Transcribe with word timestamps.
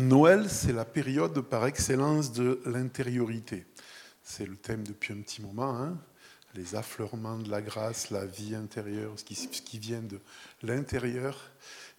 Noël, 0.00 0.48
c'est 0.48 0.72
la 0.72 0.86
période 0.86 1.38
par 1.42 1.66
excellence 1.66 2.32
de 2.32 2.60
l'intériorité. 2.64 3.66
C'est 4.22 4.46
le 4.46 4.56
thème 4.56 4.82
depuis 4.82 5.12
un 5.12 5.20
petit 5.20 5.42
moment. 5.42 5.76
Hein. 5.76 5.98
les 6.54 6.74
affleurements 6.74 7.38
de 7.38 7.50
la 7.50 7.60
grâce, 7.60 8.10
la 8.10 8.24
vie 8.24 8.54
intérieure, 8.54 9.12
ce 9.16 9.24
qui, 9.24 9.78
vient 9.78 10.00
de 10.00 10.18
l'intérieur. 10.62 11.38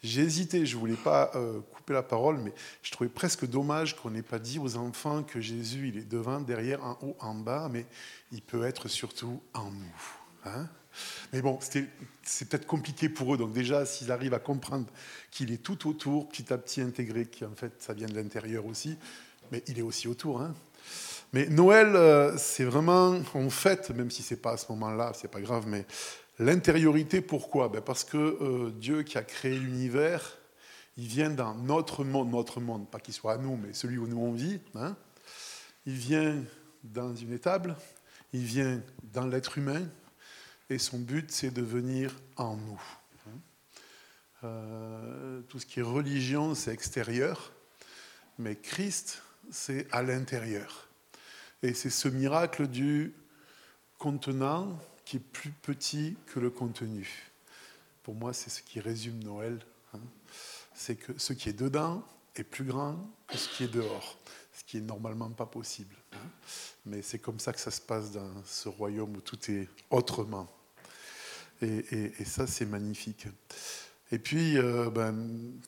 J'ai 0.03 0.23
hésité, 0.23 0.65
je 0.65 0.75
ne 0.75 0.79
voulais 0.79 0.95
pas 0.95 1.31
euh, 1.35 1.61
couper 1.61 1.93
la 1.93 2.01
parole, 2.01 2.39
mais 2.39 2.53
je 2.81 2.91
trouvais 2.91 3.09
presque 3.09 3.45
dommage 3.45 3.95
qu'on 3.95 4.09
n'ait 4.09 4.23
pas 4.23 4.39
dit 4.39 4.57
aux 4.57 4.75
enfants 4.77 5.23
que 5.23 5.39
Jésus, 5.39 5.89
il 5.89 5.97
est 5.97 6.09
devant, 6.09 6.41
derrière, 6.41 6.83
en 6.83 6.97
haut, 7.01 7.15
en 7.19 7.35
bas, 7.35 7.69
mais 7.71 7.85
il 8.31 8.41
peut 8.41 8.65
être 8.65 8.87
surtout 8.87 9.41
en 9.53 9.69
nous. 9.69 10.01
Hein. 10.45 10.67
Mais 11.33 11.41
bon, 11.41 11.59
c'est 11.61 12.49
peut-être 12.49 12.65
compliqué 12.65 13.09
pour 13.09 13.33
eux. 13.33 13.37
Donc 13.37 13.53
déjà, 13.53 13.85
s'ils 13.85 14.11
arrivent 14.11 14.33
à 14.33 14.39
comprendre 14.39 14.87
qu'il 15.31 15.51
est 15.51 15.61
tout 15.63 15.89
autour, 15.89 16.29
petit 16.29 16.51
à 16.51 16.57
petit 16.57 16.81
intégré, 16.81 17.25
qu'en 17.25 17.55
fait, 17.55 17.73
ça 17.79 17.93
vient 17.93 18.07
de 18.07 18.15
l'intérieur 18.15 18.65
aussi, 18.65 18.97
mais 19.51 19.63
il 19.67 19.79
est 19.79 19.83
aussi 19.83 20.07
autour. 20.07 20.41
Hein. 20.41 20.53
Mais 21.33 21.47
Noël, 21.47 21.95
euh, 21.95 22.37
c'est 22.37 22.65
vraiment, 22.65 23.17
on 23.33 23.49
fête, 23.49 23.91
même 23.91 24.11
si 24.11 24.21
c'est 24.21 24.41
pas 24.41 24.51
à 24.51 24.57
ce 24.57 24.65
moment-là, 24.71 25.13
c'est 25.15 25.31
pas 25.31 25.39
grave, 25.39 25.65
mais 25.67 25.85
L'intériorité, 26.41 27.21
pourquoi? 27.21 27.69
Ben 27.69 27.81
Parce 27.81 28.03
que 28.03 28.17
euh, 28.17 28.71
Dieu 28.71 29.03
qui 29.03 29.19
a 29.19 29.21
créé 29.21 29.59
l'univers, 29.59 30.39
il 30.97 31.05
vient 31.05 31.29
dans 31.29 31.53
notre 31.53 32.03
monde, 32.03 32.31
notre 32.31 32.59
monde, 32.59 32.89
pas 32.89 32.99
qu'il 32.99 33.13
soit 33.13 33.33
à 33.33 33.37
nous, 33.37 33.57
mais 33.57 33.73
celui 33.73 33.99
où 33.99 34.07
nous 34.07 34.19
on 34.19 34.31
vit. 34.31 34.59
Hein. 34.73 34.95
il 35.85 35.93
vient 35.93 36.43
dans 36.83 37.15
une 37.15 37.31
étable, 37.31 37.75
il 38.33 38.43
vient 38.43 38.81
dans 39.13 39.27
l'être 39.27 39.59
humain, 39.59 39.83
et 40.71 40.77
son 40.77 40.99
but, 40.99 41.29
c'est 41.31 41.51
de 41.51 41.61
venir 41.61 42.15
en 42.37 42.55
nous. 42.55 42.81
Euh, 44.45 45.41
tout 45.49 45.59
ce 45.59 45.65
qui 45.65 45.81
est 45.81 45.83
religion, 45.83 46.55
c'est 46.55 46.71
extérieur, 46.71 47.51
mais 48.39 48.55
Christ, 48.55 49.21
c'est 49.51 49.85
à 49.91 50.01
l'intérieur. 50.01 50.87
Et 51.61 51.73
c'est 51.73 51.89
ce 51.89 52.07
miracle 52.07 52.67
du 52.67 53.13
contenant 53.97 54.79
qui 55.03 55.17
est 55.17 55.19
plus 55.19 55.51
petit 55.51 56.15
que 56.27 56.39
le 56.39 56.49
contenu. 56.49 57.07
Pour 58.01 58.15
moi, 58.15 58.31
c'est 58.31 58.49
ce 58.49 58.63
qui 58.63 58.79
résume 58.79 59.21
Noël. 59.21 59.59
Hein. 59.93 59.99
C'est 60.73 60.95
que 60.95 61.11
ce 61.17 61.33
qui 61.33 61.49
est 61.49 61.59
dedans 61.59 62.01
est 62.37 62.45
plus 62.45 62.63
grand 62.63 62.95
que 63.27 63.37
ce 63.37 63.49
qui 63.49 63.65
est 63.65 63.73
dehors, 63.73 64.17
ce 64.53 64.63
qui 64.63 64.77
est 64.77 64.81
normalement 64.81 65.29
pas 65.31 65.45
possible. 65.45 65.95
Hein. 66.13 66.29
Mais 66.85 67.01
c'est 67.01 67.19
comme 67.19 67.39
ça 67.39 67.51
que 67.51 67.59
ça 67.59 67.71
se 67.71 67.81
passe 67.81 68.11
dans 68.11 68.31
ce 68.45 68.69
royaume 68.69 69.17
où 69.17 69.21
tout 69.21 69.51
est 69.51 69.67
autrement. 69.89 70.47
Et, 71.61 72.25
ça, 72.25 72.47
c'est 72.47 72.65
magnifique. 72.65 73.27
Et 74.11 74.19
puis, 74.19 74.57
euh, 74.57 74.89
ben, 74.89 75.13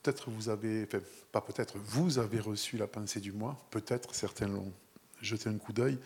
peut-être 0.02 0.30
vous 0.30 0.50
avez, 0.50 0.88
pas 1.32 1.42
peut-être, 1.42 1.78
vous 1.78 2.18
avez 2.20 2.40
reçu 2.40 2.78
la 2.78 2.88
pensée 2.88 3.20
du 3.20 3.32
mois, 3.32 3.58
peut-être 3.70 4.14
certains 4.16 4.48
l'ont 4.48 4.74
jeter 5.22 5.50
un 5.50 5.58
coup 5.58 5.74
d'œil. 5.74 5.98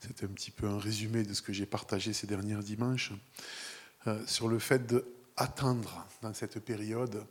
C'était 0.00 0.24
un 0.24 0.30
petit 0.30 0.50
peu 0.50 0.66
un 0.66 0.78
résumé 0.78 1.22
de 1.22 1.34
ce 1.34 1.42
que 1.42 1.52
j'ai 1.52 1.66
partagé 1.66 2.12
ces 2.12 2.26
derniers 2.26 2.62
dimanches 2.62 3.12
euh, 4.06 4.24
sur 4.26 4.48
le 4.48 4.58
fait 4.58 4.86
d'attendre 4.86 6.06
dans 6.22 6.34
cette 6.34 6.58
période, 6.60 7.24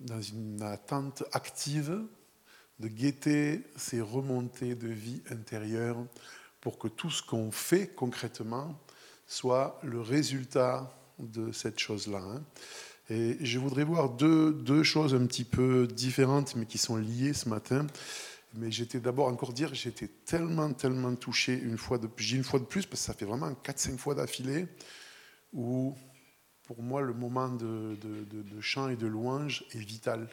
dans 0.00 0.20
une 0.20 0.62
attente 0.62 1.22
active, 1.32 2.02
de 2.80 2.88
guetter 2.88 3.62
ces 3.76 4.00
remontées 4.00 4.74
de 4.74 4.88
vie 4.88 5.22
intérieure 5.30 5.98
pour 6.60 6.78
que 6.78 6.88
tout 6.88 7.10
ce 7.10 7.22
qu'on 7.22 7.50
fait 7.50 7.88
concrètement 7.88 8.78
soit 9.26 9.78
le 9.82 10.00
résultat 10.00 10.99
de 11.26 11.52
cette 11.52 11.78
chose-là. 11.78 12.18
Hein. 12.18 12.42
Et 13.10 13.36
je 13.40 13.58
voudrais 13.58 13.84
voir 13.84 14.10
deux, 14.10 14.52
deux, 14.52 14.84
choses 14.84 15.14
un 15.14 15.26
petit 15.26 15.44
peu 15.44 15.88
différentes, 15.88 16.54
mais 16.54 16.64
qui 16.64 16.78
sont 16.78 16.96
liées 16.96 17.32
ce 17.32 17.48
matin. 17.48 17.86
Mais 18.54 18.70
j'étais 18.70 19.00
d'abord 19.00 19.28
encore 19.28 19.52
dire, 19.52 19.74
j'étais 19.74 20.08
tellement, 20.08 20.72
tellement 20.72 21.14
touché 21.14 21.54
une 21.54 21.78
fois 21.78 21.98
de 21.98 22.06
plus, 22.06 22.32
une 22.32 22.44
fois 22.44 22.60
de 22.60 22.64
plus, 22.64 22.86
parce 22.86 23.00
que 23.00 23.06
ça 23.06 23.14
fait 23.14 23.24
vraiment 23.24 23.50
4-5 23.50 23.96
fois 23.96 24.14
d'affilée, 24.14 24.66
où 25.52 25.96
pour 26.64 26.82
moi 26.82 27.02
le 27.02 27.12
moment 27.12 27.48
de, 27.48 27.96
de, 28.00 28.60
chant 28.60 28.88
et 28.88 28.96
de 28.96 29.06
louange 29.06 29.64
est 29.72 29.78
vital. 29.78 30.28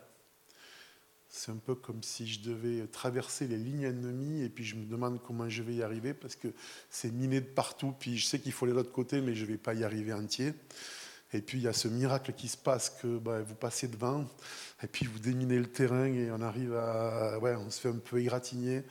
C'est 1.30 1.52
un 1.52 1.58
peu 1.58 1.76
comme 1.76 2.02
si 2.04 2.26
je 2.26 2.42
devais 2.42 2.88
traverser 2.88 3.48
les 3.48 3.58
lignes 3.58 3.84
ennemies 3.84 4.44
et 4.44 4.50
puis 4.50 4.64
je 4.64 4.76
me 4.76 4.86
demande 4.86 5.22
comment 5.22 5.50
je 5.50 5.62
vais 5.62 5.76
y 5.76 5.84
arriver 5.84 6.14
parce 6.14 6.36
que 6.36 6.48
c'est 6.90 7.12
miné 7.12 7.42
de 7.42 7.46
partout, 7.46 7.94
puis 8.00 8.18
je 8.18 8.26
sais 8.26 8.40
qu'il 8.40 8.52
faut 8.52 8.66
aller 8.66 8.74
de 8.74 8.78
l'autre 8.78 8.94
côté, 8.94 9.22
mais 9.22 9.36
je 9.36 9.44
ne 9.44 9.52
vais 9.52 9.58
pas 9.58 9.74
y 9.74 9.84
arriver 9.84 10.14
entier. 10.14 10.54
Et 11.34 11.42
puis 11.42 11.58
il 11.58 11.66
y 11.66 11.68
a 11.68 11.74
ce 11.74 11.90
miracle 11.90 12.34
qui 12.34 12.48
se 12.48 12.58
passe 12.58 12.90
que 12.90 13.18
bah, 13.18 13.42
vous 13.42 13.56
passez 13.56 13.88
devant, 13.90 14.26
et 14.82 14.88
puis 14.88 15.06
vous 15.06 15.20
déminez 15.20 15.60
le 15.60 15.70
terrain 15.70 16.06
et 16.06 16.32
on 16.32 16.42
arrive 16.42 16.74
à. 16.76 17.38
Ouais, 17.40 17.56
on 17.56 17.70
se 17.70 17.82
fait 17.82 17.90
un 17.90 17.98
peu 17.98 18.20
égratigner. 18.20 18.84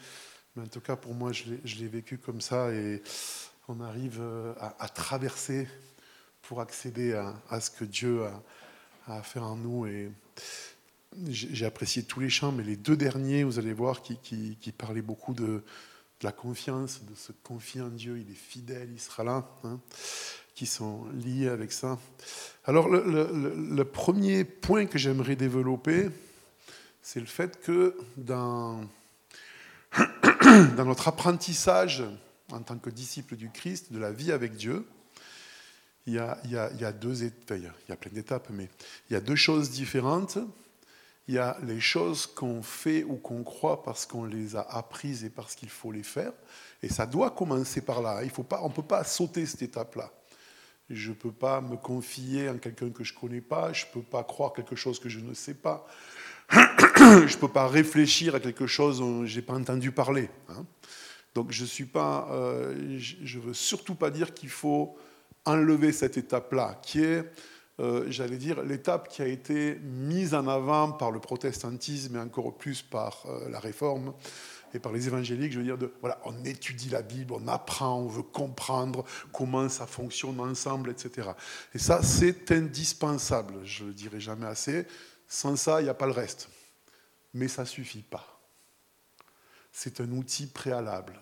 Mais 0.54 0.64
en 0.64 0.68
tout 0.68 0.80
cas, 0.80 0.96
pour 0.96 1.14
moi, 1.14 1.32
je 1.32 1.76
l'ai 1.76 1.88
vécu 1.88 2.18
comme 2.18 2.40
ça 2.40 2.72
et 2.72 3.02
on 3.68 3.80
arrive 3.80 4.18
euh, 4.20 4.54
à, 4.78 4.88
traverser 4.88 5.68
pour 6.42 6.60
accéder 6.60 7.14
à, 7.14 7.60
ce 7.60 7.70
que 7.70 7.84
Dieu 7.84 8.24
a, 8.24 8.42
à 9.18 9.22
faire 9.22 9.42
en 9.42 9.56
nous. 9.56 9.86
Et 9.86 10.10
j'ai 11.28 11.66
apprécié 11.66 12.02
tous 12.02 12.20
les 12.20 12.30
chants, 12.30 12.52
mais 12.52 12.64
les 12.64 12.76
deux 12.76 12.96
derniers, 12.96 13.44
vous 13.44 13.58
allez 13.58 13.72
voir, 13.72 14.02
qui, 14.02 14.16
qui, 14.18 14.72
parlaient 14.72 15.02
beaucoup 15.02 15.34
de, 15.34 15.62
la 16.22 16.32
confiance, 16.32 17.02
de 17.08 17.14
se 17.14 17.32
confier 17.42 17.80
en 17.80 17.88
Dieu. 17.88 18.18
Il 18.18 18.30
est 18.30 18.34
fidèle, 18.34 18.88
il 18.92 19.00
sera 19.00 19.24
là. 19.24 19.48
Hein 19.64 19.80
qui 20.56 20.66
sont 20.66 21.04
liés 21.12 21.48
avec 21.48 21.70
ça. 21.70 21.98
Alors 22.64 22.88
le, 22.88 23.84
premier 23.84 24.44
point 24.44 24.86
que 24.86 24.98
j'aimerais 24.98 25.36
développer, 25.36 26.08
c'est 27.02 27.20
le 27.20 27.26
fait 27.26 27.60
que 27.60 27.94
dans, 28.16 28.80
notre 30.78 31.08
apprentissage 31.08 32.02
en 32.50 32.60
tant 32.60 32.78
que 32.78 32.88
disciple 32.88 33.36
du 33.36 33.50
Christ, 33.50 33.92
de 33.92 33.98
la 33.98 34.10
vie 34.10 34.32
avec 34.32 34.56
Dieu, 34.56 34.86
il 36.06 36.14
y 36.14 36.18
a, 36.18 36.92
deux 36.92 37.24
il 37.24 37.70
y 37.88 37.92
a 37.92 37.96
plein 37.96 38.12
d'étapes, 38.12 38.48
mais 38.50 38.70
il 39.10 39.12
y 39.12 39.16
a 39.16 39.20
deux 39.20 39.36
choses 39.36 39.70
différentes. 39.70 40.38
Il 41.28 41.34
y 41.34 41.38
a 41.38 41.56
les 41.62 41.80
choses 41.80 42.26
qu'on 42.26 42.62
fait 42.62 43.02
ou 43.04 43.16
qu'on 43.16 43.42
croit 43.42 43.82
parce 43.82 44.06
qu'on 44.06 44.24
les 44.24 44.54
a 44.54 44.60
apprises 44.60 45.24
et 45.24 45.30
parce 45.30 45.54
qu'il 45.54 45.70
faut 45.70 45.90
les 45.90 46.04
faire. 46.04 46.32
Et 46.82 46.88
ça 46.88 47.06
doit 47.06 47.30
commencer 47.30 47.80
par 47.80 48.00
là. 48.00 48.22
Il 48.22 48.30
faut 48.30 48.44
pas, 48.44 48.60
on 48.62 48.68
ne 48.68 48.72
peut 48.72 48.82
pas 48.82 49.02
sauter 49.02 49.44
cette 49.44 49.62
étape-là. 49.62 50.12
Je 50.88 51.10
ne 51.10 51.14
peux 51.14 51.32
pas 51.32 51.60
me 51.60 51.76
confier 51.76 52.48
en 52.48 52.58
quelqu'un 52.58 52.90
que 52.90 53.02
je 53.02 53.12
ne 53.12 53.18
connais 53.18 53.40
pas, 53.40 53.72
je 53.72 53.86
ne 53.86 53.92
peux 53.92 54.02
pas 54.02 54.22
croire 54.22 54.52
quelque 54.52 54.76
chose 54.76 55.00
que 55.00 55.08
je 55.08 55.18
ne 55.18 55.34
sais 55.34 55.54
pas, 55.54 55.84
je 56.50 57.34
ne 57.34 57.40
peux 57.40 57.48
pas 57.48 57.66
réfléchir 57.66 58.36
à 58.36 58.40
quelque 58.40 58.68
chose 58.68 59.00
dont 59.00 59.26
je 59.26 59.34
n'ai 59.34 59.42
pas 59.42 59.54
entendu 59.54 59.90
parler. 59.90 60.30
Hein. 60.48 60.64
Donc 61.34 61.50
je 61.50 61.64
ne 61.64 61.86
pas, 61.88 62.28
euh, 62.30 62.98
je 62.98 63.38
veux 63.40 63.52
surtout 63.52 63.96
pas 63.96 64.10
dire 64.10 64.32
qu'il 64.32 64.48
faut 64.48 64.96
enlever 65.44 65.92
cette 65.92 66.16
étape-là, 66.16 66.78
qui 66.82 67.02
est, 67.02 67.24
euh, 67.78 68.06
j'allais 68.08 68.38
dire, 68.38 68.62
l'étape 68.62 69.08
qui 69.08 69.22
a 69.22 69.26
été 69.26 69.78
mise 69.82 70.34
en 70.34 70.48
avant 70.48 70.92
par 70.92 71.10
le 71.10 71.20
protestantisme 71.20 72.16
et 72.16 72.18
encore 72.18 72.56
plus 72.56 72.82
par 72.82 73.24
euh, 73.26 73.48
la 73.50 73.60
réforme, 73.60 74.14
et 74.74 74.78
par 74.78 74.92
les 74.92 75.06
évangéliques, 75.06 75.52
je 75.52 75.58
veux 75.60 75.64
dire, 75.64 75.90
voilà, 76.00 76.20
on 76.24 76.44
étudie 76.44 76.90
la 76.90 77.02
Bible, 77.02 77.32
on 77.32 77.48
apprend, 77.48 77.98
on 77.98 78.08
veut 78.08 78.22
comprendre 78.22 79.04
comment 79.32 79.68
ça 79.68 79.86
fonctionne 79.86 80.40
ensemble, 80.40 80.90
etc. 80.90 81.30
Et 81.74 81.78
ça, 81.78 82.02
c'est 82.02 82.52
indispensable, 82.52 83.54
je 83.64 83.84
ne 83.84 83.88
le 83.88 83.94
dirai 83.94 84.20
jamais 84.20 84.46
assez. 84.46 84.86
Sans 85.28 85.56
ça, 85.56 85.80
il 85.80 85.84
n'y 85.84 85.90
a 85.90 85.94
pas 85.94 86.06
le 86.06 86.12
reste. 86.12 86.48
Mais 87.34 87.48
ça 87.48 87.62
ne 87.62 87.66
suffit 87.66 88.02
pas. 88.02 88.40
C'est 89.72 90.00
un 90.00 90.10
outil 90.12 90.46
préalable. 90.46 91.20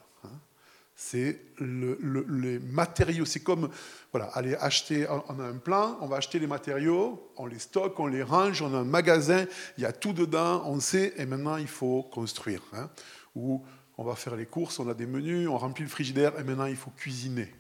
C'est 0.96 1.40
le, 1.58 1.98
les 2.28 2.58
matériaux. 2.60 3.24
C'est 3.24 3.40
comme, 3.40 3.68
voilà, 4.12 4.26
aller 4.26 4.54
acheter, 4.54 5.06
on 5.28 5.40
a 5.40 5.44
un 5.44 5.58
plan, 5.58 5.98
on 6.00 6.06
va 6.06 6.16
acheter 6.16 6.38
les 6.38 6.46
matériaux, 6.46 7.32
on 7.36 7.46
les 7.46 7.58
stocke, 7.58 7.98
on 7.98 8.06
les 8.06 8.22
range, 8.22 8.62
on 8.62 8.72
a 8.74 8.78
un 8.78 8.84
magasin, 8.84 9.44
il 9.76 9.82
y 9.82 9.86
a 9.86 9.92
tout 9.92 10.12
dedans, 10.12 10.62
on 10.66 10.78
sait, 10.78 11.14
et 11.16 11.26
maintenant 11.26 11.56
il 11.56 11.66
faut 11.66 12.04
construire. 12.04 12.62
Hein 12.72 12.88
où 13.34 13.64
on 13.96 14.04
va 14.04 14.14
faire 14.14 14.36
les 14.36 14.46
courses, 14.46 14.78
on 14.78 14.88
a 14.88 14.94
des 14.94 15.06
menus, 15.06 15.48
on 15.48 15.58
remplit 15.58 15.84
le 15.84 15.90
frigidaire 15.90 16.38
et 16.38 16.44
maintenant 16.44 16.66
il 16.66 16.76
faut 16.76 16.90
cuisiner. 16.90 17.52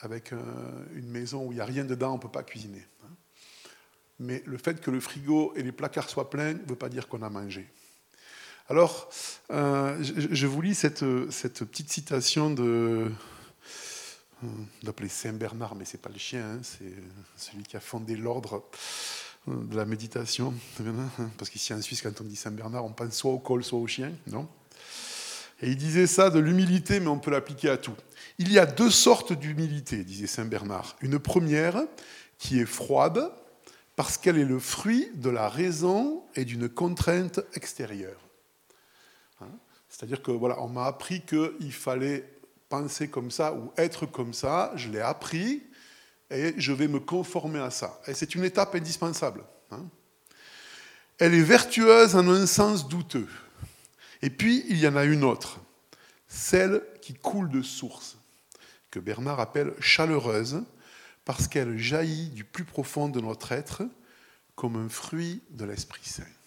Avec 0.00 0.32
une 0.32 1.08
maison 1.08 1.44
où 1.44 1.52
il 1.52 1.56
n'y 1.56 1.60
a 1.60 1.64
rien 1.64 1.84
dedans, 1.84 2.12
on 2.12 2.16
ne 2.16 2.20
peut 2.20 2.28
pas 2.28 2.44
cuisiner. 2.44 2.86
Hein. 3.04 3.10
Mais 4.20 4.42
le 4.46 4.56
fait 4.56 4.80
que 4.80 4.90
le 4.90 5.00
frigo 5.00 5.52
et 5.56 5.62
les 5.62 5.72
placards 5.72 6.08
soient 6.08 6.30
pleins 6.30 6.54
ne 6.54 6.68
veut 6.68 6.76
pas 6.76 6.88
dire 6.88 7.08
qu'on 7.08 7.22
a 7.22 7.30
mangé. 7.30 7.68
Alors, 8.70 9.08
euh, 9.50 9.96
je, 10.02 10.46
vous 10.46 10.60
lis 10.60 10.74
cette, 10.74 11.00
petite 11.00 11.90
citation 11.90 12.50
de, 12.50 13.10
euh, 14.44 14.46
d'appeler 14.82 15.08
Saint 15.08 15.32
Bernard, 15.32 15.74
mais 15.74 15.86
c'est 15.86 16.02
pas 16.02 16.10
le 16.10 16.18
chien, 16.18 16.44
hein, 16.44 16.60
c'est 16.62 16.92
celui 17.36 17.62
qui 17.62 17.78
a 17.78 17.80
fondé 17.80 18.14
l'ordre 18.14 18.62
de 19.46 19.74
la 19.74 19.86
méditation. 19.86 20.52
Parce 21.38 21.48
qu'ici 21.48 21.72
en 21.72 21.80
Suisse, 21.80 22.02
quand 22.02 22.20
on 22.20 22.24
dit 22.24 22.36
Saint 22.36 22.50
Bernard, 22.50 22.84
on 22.84 22.92
pense 22.92 23.14
soit 23.14 23.32
au 23.32 23.38
col, 23.38 23.64
soit 23.64 23.78
au 23.78 23.86
chien, 23.86 24.12
non? 24.26 24.46
Et 25.62 25.70
il 25.70 25.76
disait 25.76 26.06
ça 26.06 26.28
de 26.28 26.38
l'humilité, 26.38 27.00
mais 27.00 27.08
on 27.08 27.18
peut 27.18 27.30
l'appliquer 27.30 27.70
à 27.70 27.78
tout. 27.78 27.96
Il 28.38 28.52
y 28.52 28.58
a 28.58 28.66
deux 28.66 28.90
sortes 28.90 29.32
d'humilité, 29.32 30.04
disait 30.04 30.26
Saint 30.26 30.44
Bernard. 30.44 30.96
Une 31.00 31.18
première 31.18 31.84
qui 32.38 32.60
est 32.60 32.66
froide 32.66 33.32
parce 33.96 34.18
qu'elle 34.18 34.36
est 34.36 34.44
le 34.44 34.60
fruit 34.60 35.10
de 35.14 35.30
la 35.30 35.48
raison 35.48 36.22
et 36.36 36.44
d'une 36.44 36.68
contrainte 36.68 37.40
extérieure. 37.54 38.27
C'est-à-dire 39.98 40.22
que 40.22 40.30
voilà, 40.30 40.62
on 40.62 40.68
m'a 40.68 40.84
appris 40.84 41.22
qu'il 41.22 41.72
fallait 41.72 42.24
penser 42.68 43.08
comme 43.08 43.32
ça 43.32 43.52
ou 43.54 43.72
être 43.76 44.06
comme 44.06 44.32
ça, 44.32 44.70
je 44.76 44.90
l'ai 44.90 45.00
appris 45.00 45.64
et 46.30 46.54
je 46.56 46.72
vais 46.72 46.86
me 46.86 47.00
conformer 47.00 47.58
à 47.58 47.70
ça. 47.70 48.00
Et 48.06 48.14
c'est 48.14 48.36
une 48.36 48.44
étape 48.44 48.76
indispensable. 48.76 49.42
Hein. 49.72 49.84
Elle 51.18 51.34
est 51.34 51.42
vertueuse 51.42 52.14
en 52.14 52.28
un 52.28 52.46
sens 52.46 52.86
douteux. 52.86 53.26
Et 54.22 54.30
puis, 54.30 54.64
il 54.68 54.78
y 54.78 54.86
en 54.86 54.94
a 54.94 55.04
une 55.04 55.24
autre, 55.24 55.58
celle 56.28 56.80
qui 57.02 57.14
coule 57.14 57.50
de 57.50 57.62
source, 57.62 58.18
que 58.92 59.00
Bernard 59.00 59.40
appelle 59.40 59.74
chaleureuse, 59.80 60.62
parce 61.24 61.48
qu'elle 61.48 61.76
jaillit 61.76 62.28
du 62.28 62.44
plus 62.44 62.64
profond 62.64 63.08
de 63.08 63.20
notre 63.20 63.50
être 63.50 63.82
comme 64.54 64.76
un 64.76 64.88
fruit 64.88 65.42
de 65.50 65.64
l'Esprit 65.64 66.04
Saint. 66.04 66.37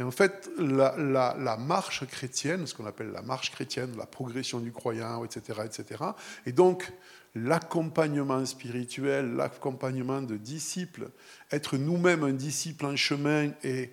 Et 0.00 0.02
en 0.02 0.10
fait, 0.10 0.50
la, 0.56 1.56
marche 1.58 2.06
chrétienne, 2.06 2.66
ce 2.66 2.74
qu'on 2.74 2.86
appelle 2.86 3.10
la 3.12 3.20
marche 3.20 3.50
chrétienne, 3.50 3.94
la 3.98 4.06
progression 4.06 4.58
du 4.58 4.72
croyant, 4.72 5.22
etc., 5.26 5.60
etc., 5.66 6.02
et 6.46 6.52
donc 6.52 6.90
l'accompagnement 7.34 8.46
spirituel, 8.46 9.34
l'accompagnement 9.34 10.22
de 10.22 10.38
disciples, 10.38 11.10
être 11.52 11.76
nous-mêmes 11.76 12.24
un 12.24 12.32
disciple 12.32 12.86
en 12.86 12.96
chemin 12.96 13.50
et 13.62 13.90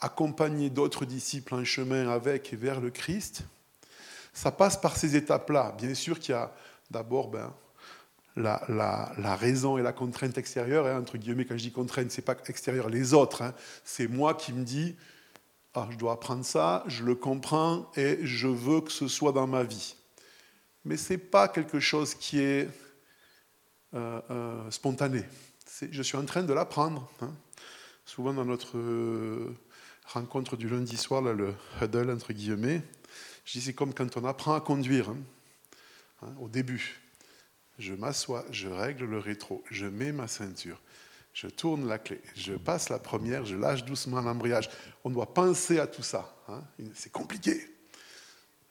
accompagner 0.00 0.70
d'autres 0.70 1.04
disciples 1.04 1.54
en 1.54 1.64
chemin 1.64 2.08
avec 2.08 2.52
et 2.52 2.56
vers 2.56 2.80
le 2.80 2.90
Christ, 2.90 3.44
ça 4.32 4.50
passe 4.50 4.76
par 4.76 4.96
ces 4.96 5.14
étapes-là. 5.14 5.72
Bien 5.78 5.94
sûr 5.94 6.18
qu'il 6.18 6.34
y 6.34 6.36
a 6.36 6.52
d'abord 6.90 7.28
ben, 7.28 7.54
la, 8.34 9.36
raison 9.36 9.78
et 9.78 9.82
la 9.82 9.92
contrainte 9.92 10.36
extérieure. 10.36 10.88
Hein, 10.88 10.98
entre 10.98 11.16
guillemets, 11.16 11.44
quand 11.44 11.56
je 11.56 11.62
dis 11.62 11.70
contrainte, 11.70 12.10
ce 12.10 12.16
n'est 12.16 12.24
pas 12.24 12.34
extérieur, 12.48 12.88
les 12.88 13.14
autres. 13.14 13.42
Hein. 13.42 13.54
c'est 13.84 14.08
moi 14.08 14.34
qui 14.34 14.52
me 14.52 14.64
dis, 14.64 14.96
ah, 15.74 15.88
je 15.90 15.96
dois 15.96 16.12
apprendre 16.12 16.44
ça, 16.44 16.84
je 16.86 17.02
le 17.02 17.16
comprends 17.16 17.90
et 17.96 18.18
je 18.22 18.46
veux 18.46 18.80
que 18.80 18.92
ce 18.92 19.08
soit 19.08 19.32
dans 19.32 19.48
ma 19.48 19.64
vie. 19.64 19.96
Mais 20.84 20.96
ce 20.96 21.14
n'est 21.14 21.18
pas 21.18 21.48
quelque 21.48 21.80
chose 21.80 22.14
qui 22.14 22.38
est 22.38 22.68
euh, 23.94 24.20
euh, 24.30 24.70
spontané. 24.70 25.24
je 25.90 26.02
suis 26.02 26.16
en 26.16 26.24
train 26.24 26.44
de 26.44 26.52
l'apprendre. 26.52 27.10
Hein. 27.22 27.34
Souvent 28.04 28.32
dans 28.32 28.44
notre 28.44 28.76
euh, 28.78 29.56
rencontre 30.06 30.56
du 30.56 30.68
lundi 30.68 30.96
soir, 30.96 31.22
le 31.22 31.54
huddle, 31.80 32.10
entre 32.10 32.32
guillemets, 32.32 32.82
je 33.44 33.52
dis 33.52 33.60
c'est 33.60 33.72
comme 33.72 33.94
quand 33.94 34.16
on 34.16 34.24
apprend 34.24 34.54
à 34.54 34.60
conduire 34.60 35.12
au 36.40 36.48
début. 36.48 37.00
Je 37.78 37.94
m'assois, 37.94 38.44
je 38.50 38.68
règle 38.68 39.06
le 39.06 39.18
rétro, 39.18 39.64
je 39.70 39.86
mets 39.86 40.12
ma 40.12 40.28
ceinture, 40.28 40.80
je 41.34 41.48
tourne 41.48 41.88
la 41.88 41.98
clé, 41.98 42.20
je 42.36 42.54
passe 42.54 42.88
la 42.88 43.00
première, 43.00 43.44
je 43.44 43.56
lâche 43.56 43.84
doucement 43.84 44.20
l'embrayage. 44.20 44.70
On 45.02 45.10
doit 45.10 45.34
penser 45.34 45.80
à 45.80 45.86
tout 45.88 46.04
ça. 46.04 46.32
Hein. 46.48 46.62
C'est 46.94 47.10
compliqué. 47.12 47.60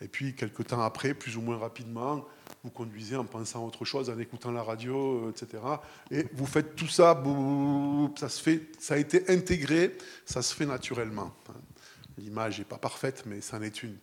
Et 0.01 0.07
puis, 0.07 0.33
quelques 0.33 0.67
temps 0.67 0.81
après, 0.81 1.13
plus 1.13 1.37
ou 1.37 1.41
moins 1.41 1.57
rapidement, 1.57 2.25
vous 2.63 2.69
conduisez 2.69 3.15
en 3.17 3.25
pensant 3.25 3.63
à 3.63 3.67
autre 3.67 3.85
chose, 3.85 4.09
en 4.09 4.17
écoutant 4.17 4.51
la 4.51 4.63
radio, 4.63 5.29
etc. 5.29 5.61
Et 6.09 6.25
vous 6.33 6.45
faites 6.45 6.75
tout 6.75 6.87
ça, 6.87 7.21
ça, 8.15 8.29
se 8.29 8.41
fait, 8.41 8.61
ça 8.79 8.95
a 8.95 8.97
été 8.97 9.29
intégré, 9.29 9.97
ça 10.25 10.41
se 10.41 10.55
fait 10.55 10.65
naturellement. 10.65 11.33
Hein. 11.49 11.59
L'image 12.17 12.59
n'est 12.59 12.65
pas 12.65 12.77
parfaite, 12.77 13.23
mais 13.25 13.41
c'en 13.41 13.61
est 13.61 13.83
une. 13.83 13.97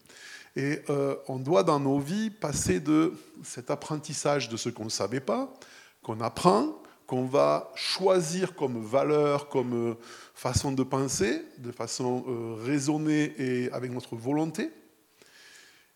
Et 0.56 0.80
euh, 0.90 1.16
on 1.28 1.38
doit 1.38 1.62
dans 1.62 1.80
nos 1.80 1.98
vies 1.98 2.30
passer 2.30 2.80
de 2.80 3.14
cet 3.42 3.70
apprentissage 3.70 4.48
de 4.48 4.56
ce 4.56 4.68
qu'on 4.68 4.84
ne 4.84 4.90
savait 4.90 5.20
pas, 5.20 5.52
qu'on 6.02 6.20
apprend, 6.20 6.79
qu'on 7.10 7.26
va 7.26 7.72
choisir 7.74 8.54
comme 8.54 8.80
valeur, 8.80 9.48
comme 9.48 9.90
euh, 9.90 9.94
façon 10.32 10.70
de 10.70 10.84
penser, 10.84 11.44
de 11.58 11.72
façon 11.72 12.24
euh, 12.28 12.54
raisonnée 12.64 13.34
et 13.36 13.68
avec 13.72 13.90
notre 13.90 14.14
volonté. 14.14 14.70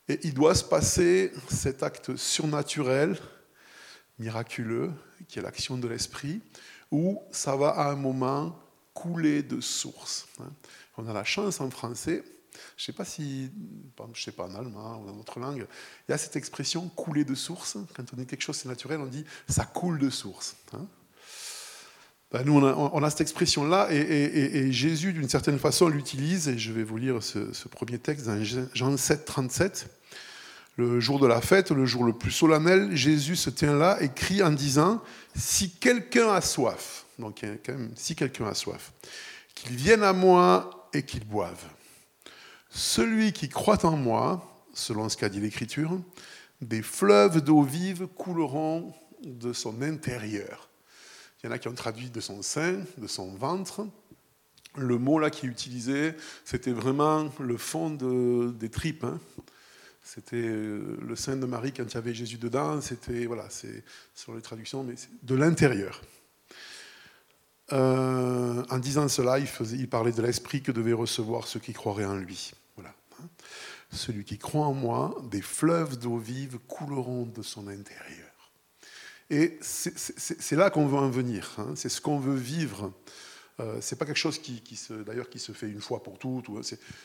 Et 0.08 0.18
il 0.24 0.34
doit 0.34 0.56
se 0.56 0.64
passer 0.64 1.30
cet 1.48 1.84
acte 1.84 2.16
surnaturel, 2.16 3.16
miraculeux, 4.18 4.90
qui 5.28 5.38
est 5.38 5.42
l'action 5.42 5.78
de 5.78 5.86
l'esprit, 5.86 6.42
où 6.90 7.22
ça 7.30 7.54
va 7.54 7.68
à 7.68 7.92
un 7.92 7.96
moment 7.96 8.58
couler 8.92 9.44
de 9.44 9.60
source. 9.60 10.26
Hein. 10.40 10.50
On 10.96 11.06
a 11.06 11.12
la 11.12 11.22
chance 11.22 11.60
en 11.60 11.70
français 11.70 12.24
je 12.76 12.82
ne 12.82 12.86
sais 12.86 12.92
pas 12.92 13.04
si, 13.04 13.50
je 14.14 14.22
sais 14.22 14.32
pas 14.32 14.44
en 14.44 14.54
allemand 14.54 15.00
ou 15.02 15.06
dans 15.06 15.14
notre 15.16 15.40
langue, 15.40 15.66
il 16.08 16.12
y 16.12 16.14
a 16.14 16.18
cette 16.18 16.36
expression 16.36 16.88
couler 16.90 17.24
de 17.24 17.34
source. 17.34 17.76
Quand 17.96 18.04
on 18.12 18.16
dit 18.16 18.26
quelque 18.26 18.42
chose 18.42 18.56
c'est 18.56 18.68
naturel, 18.68 19.00
on 19.00 19.06
dit 19.06 19.24
ça 19.48 19.64
coule 19.64 19.98
de 19.98 20.08
source. 20.08 20.54
Ben, 22.34 22.42
nous, 22.44 22.58
on 22.58 23.02
a, 23.04 23.10
cette 23.10 23.20
expression-là, 23.20 23.92
et, 23.92 24.72
Jésus, 24.72 25.12
d'une 25.12 25.28
certaine 25.28 25.60
façon, 25.60 25.86
l'utilise, 25.86 26.48
et 26.48 26.58
je 26.58 26.72
vais 26.72 26.82
vous 26.82 26.96
lire 26.96 27.22
ce, 27.22 27.68
premier 27.68 27.96
texte 27.96 28.26
dans 28.26 28.42
Jean 28.42 28.96
7, 28.96 29.24
37. 29.24 29.86
Le 30.76 30.98
jour 30.98 31.20
de 31.20 31.28
la 31.28 31.40
fête, 31.40 31.70
le 31.70 31.86
jour 31.86 32.02
le 32.02 32.12
plus 32.12 32.32
solennel, 32.32 32.96
Jésus 32.96 33.36
se 33.36 33.50
tient 33.50 33.76
là 33.76 33.98
et 34.00 34.08
crie 34.08 34.42
en 34.42 34.50
disant 34.50 35.00
Si 35.36 35.70
quelqu'un 35.70 36.32
a 36.32 36.40
soif, 36.40 37.06
donc 37.20 37.42
quand 37.64 37.72
même, 37.72 37.92
si 37.94 38.16
quelqu'un 38.16 38.46
a 38.46 38.54
soif, 38.54 38.90
qu'il 39.54 39.76
vienne 39.76 40.02
à 40.02 40.12
moi 40.12 40.88
et 40.92 41.04
qu'il 41.04 41.24
boive. 41.24 41.62
Celui 42.68 43.32
qui 43.32 43.48
croit 43.48 43.86
en 43.86 43.96
moi, 43.96 44.60
selon 44.72 45.08
ce 45.08 45.16
qu'a 45.16 45.28
dit 45.28 45.38
l'Écriture, 45.38 46.00
des 46.60 46.82
fleuves 46.82 47.44
d'eau 47.44 47.62
vive 47.62 48.08
couleront 48.08 48.92
de 49.22 49.52
son 49.52 49.82
intérieur. 49.82 50.68
Il 51.44 51.48
y 51.48 51.50
en 51.50 51.52
a 51.52 51.58
qui 51.58 51.68
ont 51.68 51.74
traduit 51.74 52.08
de 52.08 52.20
son 52.20 52.40
sein, 52.40 52.80
de 52.96 53.06
son 53.06 53.34
ventre. 53.34 53.86
Le 54.78 54.96
mot 54.96 55.18
là 55.18 55.28
qui 55.28 55.44
est 55.44 55.48
utilisé, 55.50 56.14
c'était 56.46 56.72
vraiment 56.72 57.30
le 57.38 57.58
fond 57.58 57.90
des 57.90 58.70
tripes. 58.70 59.04
Hein. 59.04 59.20
C'était 60.02 60.36
euh, 60.36 60.96
le 61.06 61.16
sein 61.16 61.36
de 61.36 61.44
Marie 61.44 61.72
quand 61.72 61.84
il 61.84 61.94
y 61.94 61.98
avait 61.98 62.14
Jésus 62.14 62.38
dedans. 62.38 62.80
C'était, 62.80 63.26
voilà, 63.26 63.44
c'est 63.50 63.84
sur 64.14 64.34
les 64.34 64.40
traductions, 64.40 64.84
mais 64.84 64.94
de 65.22 65.34
l'intérieur. 65.34 66.00
Euh, 67.72 68.64
en 68.70 68.78
disant 68.78 69.08
cela, 69.08 69.38
il, 69.38 69.88
parlait 69.90 70.12
de 70.12 70.22
l'esprit 70.22 70.62
que 70.62 70.72
devaient 70.72 70.94
recevoir 70.94 71.46
ceux 71.46 71.60
qui 71.60 71.74
croiraient 71.74 72.06
en 72.06 72.16
lui. 72.16 72.52
Celui 73.90 74.24
qui 74.24 74.38
croit 74.38 74.66
en 74.66 74.72
moi, 74.72 75.14
des 75.30 75.42
fleuves 75.42 75.98
d'eau 75.98 76.16
vive 76.16 76.58
couleront 76.66 77.26
de 77.26 77.42
son 77.42 77.68
intérieur. 77.68 78.23
Et 79.30 79.58
c'est 79.60 80.56
là 80.56 80.70
qu'on 80.70 80.86
veut 80.86 80.98
en 80.98 81.10
venir. 81.10 81.54
Hein. 81.58 81.72
C'est 81.76 81.88
ce 81.88 82.00
qu'on 82.00 82.18
veut 82.18 82.36
vivre. 82.36 82.92
Euh, 83.60 83.78
c'est 83.80 83.96
pas 83.96 84.04
quelque 84.04 84.18
chose 84.18 84.38
qui, 84.38 84.76
se, 84.76 84.92
d'ailleurs, 84.92 85.28
qui 85.28 85.38
se 85.38 85.52
fait 85.52 85.68
une 85.68 85.80
fois 85.80 86.02
pour 86.02 86.18
toutes. 86.18 86.46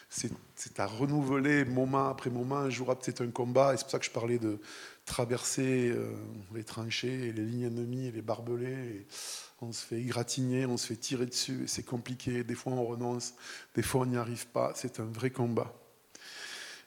C'est 0.10 0.80
à 0.80 0.86
renouveler 0.86 1.63
moment 1.63 2.09
après 2.09 2.30
moment, 2.30 2.69
jour 2.69 2.90
après. 2.90 3.06
C'est 3.06 3.21
un 3.21 3.30
combat. 3.30 3.73
Et 3.73 3.78
c'est 3.78 3.83
pour 3.83 3.92
ça 3.92 3.99
que 3.99 4.06
je 4.06 4.11
parlais 4.11 4.40
de 4.40 4.59
traverser 5.06 5.90
euh, 5.90 6.11
les 6.54 6.64
tranchées, 6.64 7.31
les 7.31 7.44
lignes 7.44 7.66
ennemies, 7.66 8.07
et 8.07 8.11
les 8.11 8.21
barbelés. 8.21 9.06
on 9.61 9.71
se 9.71 9.85
fait 9.85 9.99
égratigner, 9.99 10.66
on 10.66 10.78
se 10.78 10.88
fait 10.88 10.95
tirer 10.95 11.28
dessus. 11.28 11.66
C'est 11.68 11.83
compliqué. 11.83 12.44
Des 12.44 12.56
fois, 12.56 12.73
on 12.73 12.83
renonce. 12.83 13.33
Des 13.76 13.83
fois, 13.83 14.02
on 14.02 14.06
n'y 14.07 14.18
arrive 14.18 14.47
pas. 14.47 14.73
C'est 14.76 14.99
un 14.99 15.06
vrai 15.06 15.30
combat. 15.30 15.73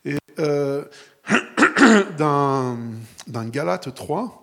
Et 0.05 0.17
euh, 0.41 0.85
dans, 2.19 2.77
dans 3.29 3.45
Galates 3.45 3.95
3, 3.95 4.42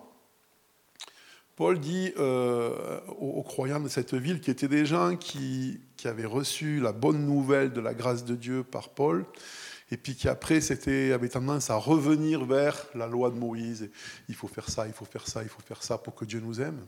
Paul 1.60 1.78
dit 1.78 2.14
euh, 2.18 3.00
aux, 3.18 3.42
croyants 3.42 3.80
de 3.80 3.88
cette 3.88 4.14
ville, 4.14 4.40
qui 4.40 4.50
étaient 4.50 4.66
des 4.66 4.86
gens 4.86 5.14
qui, 5.14 5.78
qui, 5.98 6.08
avaient 6.08 6.24
reçu 6.24 6.80
la 6.80 6.92
bonne 6.92 7.26
nouvelle 7.26 7.74
de 7.74 7.82
la 7.82 7.92
grâce 7.92 8.24
de 8.24 8.34
Dieu 8.34 8.64
par 8.64 8.88
Paul, 8.88 9.26
et 9.90 9.98
puis 9.98 10.14
qui 10.14 10.26
après 10.26 10.60
avaient 11.12 11.28
tendance 11.28 11.68
à 11.68 11.76
revenir 11.76 12.46
vers 12.46 12.86
la 12.94 13.06
loi 13.06 13.28
de 13.28 13.34
Moïse. 13.34 13.90
il 14.30 14.34
faut 14.34 14.48
faire 14.48 14.70
ça, 14.70 14.86
il 14.86 14.94
faut 14.94 15.04
faire 15.04 15.28
ça, 15.28 15.42
il 15.42 15.50
faut 15.50 15.60
faire 15.60 15.82
ça 15.82 15.98
pour 15.98 16.14
que 16.14 16.24
Dieu 16.24 16.40
nous 16.40 16.62
aime. 16.62 16.80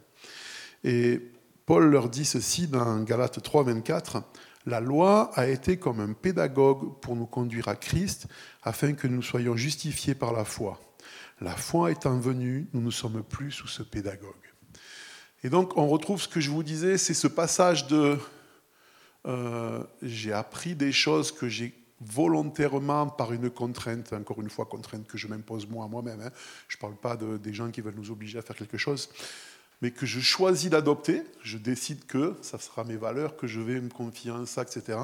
Et 0.85 1.21
Paul 1.67 1.91
leur 1.91 2.09
dit 2.09 2.25
ceci 2.25 2.67
dans 2.67 3.03
Galates 3.03 3.43
3, 3.43 3.65
24. 3.65 4.23
La 4.65 4.81
loi 4.81 5.33
a 5.35 5.49
été 5.49 5.77
comme 5.77 6.01
un 6.01 6.15
pédagogue 6.15 6.99
pour 7.03 7.15
nous 7.15 7.27
conduire 7.27 7.69
à 7.69 7.77
Christ 7.77 8.27
afin 8.63 8.95
que 8.95 9.07
nous 9.07 9.21
soyons 9.21 9.55
justifiés 9.55 10.15
par 10.15 10.33
la 10.33 10.47
foi. 10.47 10.81
La 11.43 11.57
foi 11.57 11.91
étant 11.91 12.17
venue, 12.19 12.69
nous 12.73 12.81
ne 12.81 12.91
sommes 12.91 13.23
plus 13.23 13.51
sous 13.51 13.69
ce 13.69 13.83
pédagogue. 13.83 14.33
Et 15.45 15.51
donc 15.51 15.77
on 15.77 15.89
retrouve 15.89 16.21
ce 16.21 16.29
que 16.29 16.41
je 16.41 16.51
vous 16.51 16.63
disais, 16.63 16.99
c'est 16.99 17.15
ce 17.15 17.27
passage 17.27 17.87
de 17.87 18.19
euh, 19.27 19.83
j'ai 20.03 20.33
appris 20.33 20.75
des 20.75 20.93
choses 20.93 21.33
que 21.33 21.49
j'ai 21.49 21.75
volontairement 22.01 23.07
par 23.07 23.33
une 23.33 23.49
contrainte, 23.49 24.13
encore 24.13 24.41
une 24.41 24.51
fois 24.51 24.67
contrainte 24.67 25.07
que 25.07 25.17
je 25.17 25.29
m'impose 25.29 25.69
moi 25.69 25.87
moi-même. 25.87 26.21
Hein. 26.21 26.31
Je 26.69 26.77
ne 26.77 26.81
parle 26.81 26.97
pas 26.97 27.17
de, 27.17 27.37
des 27.37 27.55
gens 27.55 27.71
qui 27.71 27.81
veulent 27.81 27.95
nous 27.97 28.11
obliger 28.11 28.39
à 28.39 28.43
faire 28.43 28.57
quelque 28.57 28.79
chose 28.79 29.09
mais 29.83 29.91
que 29.91 30.07
je 30.07 30.21
choisis 30.21 30.71
d'adopter, 30.71 31.25
je 31.43 31.59
décide 31.59 32.07
que 32.07 32.37
ça 32.41 32.59
sera 32.59 32.85
mes 32.85 32.97
valeurs, 32.97 33.37
que 33.37 33.49
je 33.49 33.61
vais 33.61 33.81
me 33.81 33.91
confier 33.91 34.31
en 34.31 34.47
ça, 34.47 34.63
etc. 34.63 34.97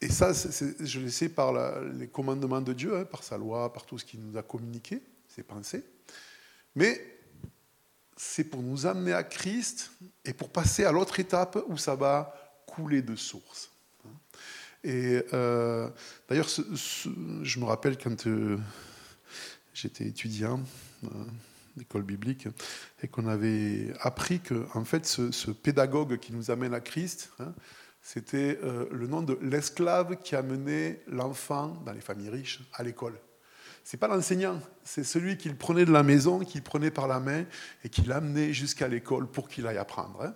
Et 0.00 0.08
ça, 0.08 0.32
je 0.32 1.00
le 1.00 1.10
sais 1.10 1.28
par 1.28 1.52
les 1.82 2.06
commandements 2.06 2.60
de 2.60 2.72
Dieu, 2.72 2.96
hein, 2.96 3.04
par 3.04 3.24
sa 3.24 3.36
loi, 3.36 3.72
par 3.72 3.84
tout 3.84 3.98
ce 3.98 4.04
qu'il 4.04 4.20
nous 4.20 4.36
a 4.36 4.42
communiqué, 4.42 5.02
ses 5.26 5.42
pensées. 5.42 5.84
Mais 6.76 7.13
c'est 8.16 8.44
pour 8.44 8.62
nous 8.62 8.86
amener 8.86 9.12
à 9.12 9.22
Christ 9.22 9.90
et 10.24 10.32
pour 10.32 10.50
passer 10.50 10.84
à 10.84 10.92
l'autre 10.92 11.20
étape 11.20 11.58
où 11.68 11.76
ça 11.76 11.94
va 11.94 12.34
couler 12.66 13.02
de 13.02 13.16
source. 13.16 13.70
Et 14.82 15.22
euh, 15.32 15.88
d'ailleurs, 16.28 16.48
je 16.48 17.58
me 17.58 17.64
rappelle 17.64 17.96
quand 17.96 18.26
euh, 18.26 18.58
j'étais 19.72 20.04
étudiant 20.04 20.60
d'école 21.76 22.02
biblique 22.02 22.48
et 23.02 23.08
qu'on 23.08 23.26
avait 23.26 23.92
appris 24.00 24.40
que, 24.40 24.66
en 24.74 24.84
fait, 24.84 25.06
ce, 25.06 25.50
pédagogue 25.50 26.18
qui 26.18 26.32
nous 26.32 26.50
amène 26.50 26.74
à 26.74 26.80
Christ, 26.80 27.30
hein, 27.40 27.54
c'était 28.00 28.58
le 28.62 29.06
nom 29.06 29.22
de 29.22 29.38
l'esclave 29.40 30.16
qui 30.22 30.36
amenait 30.36 31.02
l'enfant 31.08 31.68
dans 31.86 31.92
les 31.92 32.02
familles 32.02 32.28
riches 32.28 32.60
à 32.74 32.82
l'école 32.82 33.18
c'est 33.84 33.98
pas 33.98 34.08
l'enseignant, 34.08 34.58
c'est 34.82 35.04
celui 35.04 35.36
qui 35.36 35.50
le 35.50 35.56
prenait 35.56 35.84
de 35.84 35.92
la 35.92 36.02
maison, 36.02 36.40
qui 36.40 36.56
le 36.56 36.64
prenait 36.64 36.90
par 36.90 37.06
la 37.06 37.20
main 37.20 37.44
et 37.84 37.90
qui 37.90 38.00
l'amenait 38.00 38.54
jusqu'à 38.54 38.88
l'école 38.88 39.26
pour 39.26 39.46
qu'il 39.46 39.66
aille 39.66 39.76
apprendre. 39.76 40.22
Hein. 40.22 40.34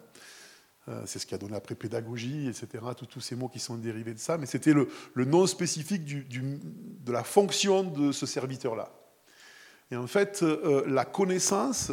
Euh, 0.88 1.02
c'est 1.06 1.18
ce 1.18 1.26
qui 1.26 1.34
a 1.34 1.38
donné 1.38 1.56
après 1.56 1.74
pédagogie, 1.74 2.46
etc., 2.46 2.84
tous 3.08 3.20
ces 3.20 3.36
mots 3.36 3.48
qui 3.48 3.58
sont 3.58 3.76
dérivés 3.76 4.12
de 4.12 4.18
ça, 4.18 4.36
mais 4.36 4.44
c'était 4.44 4.74
le, 4.74 4.88
nom 5.24 5.46
spécifique 5.46 6.04
de 6.04 7.12
la 7.12 7.24
fonction 7.24 7.84
de 7.84 8.12
ce 8.12 8.26
serviteur-là. 8.26 8.92
Et 9.90 9.96
en 9.96 10.06
fait, 10.06 10.42
euh, 10.42 10.84
la 10.86 11.06
connaissance 11.06 11.90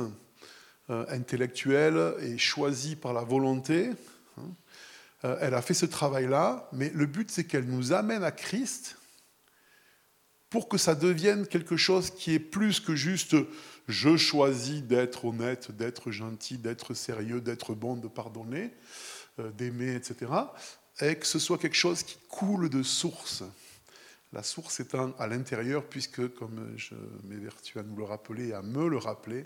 euh, 0.90 1.06
intellectuelle 1.08 2.16
est 2.20 2.38
choisie 2.38 2.98
par 2.98 3.14
la 3.14 3.24
volonté. 3.24 3.92
Hein. 4.38 5.38
elle 5.40 5.54
a 5.54 5.62
fait 5.62 5.74
ce 5.74 5.86
travail-là, 5.86 6.68
mais 6.74 6.92
le 6.94 7.06
but, 7.06 7.32
c'est 7.32 7.46
qu'elle 7.46 7.66
nous 7.66 7.94
amène 7.94 8.24
à 8.24 8.32
Christ 8.32 8.98
pour 10.56 10.70
que 10.70 10.78
ça 10.78 10.96
devienne 10.96 11.46
quelque 11.46 11.76
chose 11.76 12.12
qui 12.12 12.34
est 12.34 12.40
plus 12.40 12.80
que 12.80 12.96
juste 12.96 13.36
je 13.90 14.16
choisis 14.16 14.82
d'être 14.82 15.26
honnête, 15.26 15.76
d'être 15.76 16.12
gentil, 16.12 16.58
d'être 16.58 16.94
sérieux, 16.94 17.42
d'être 17.42 17.74
bon, 17.74 17.98
de 17.98 18.08
pardonner, 18.08 18.72
euh, 19.40 19.52
d'aimer, 19.52 19.96
etc. 19.96 20.32
Et 21.02 21.16
que 21.18 21.28
ce 21.28 21.40
soit 21.40 21.58
quelque 21.58 21.76
chose 21.76 22.04
qui 22.04 22.16
coule 22.30 22.70
de 22.70 22.84
source. 22.84 23.44
La 24.32 24.44
source 24.44 24.80
étant 24.80 25.12
à 25.20 25.28
l'intérieur, 25.28 25.84
puisque, 25.84 26.26
comme 26.36 26.72
je 26.78 26.96
m'évertue 27.26 27.78
à 27.78 27.84
nous 27.84 27.98
le 27.98 28.06
rappeler 28.06 28.48
et 28.48 28.54
à 28.54 28.62
me 28.62 28.88
le 28.88 28.98
rappeler, 28.98 29.46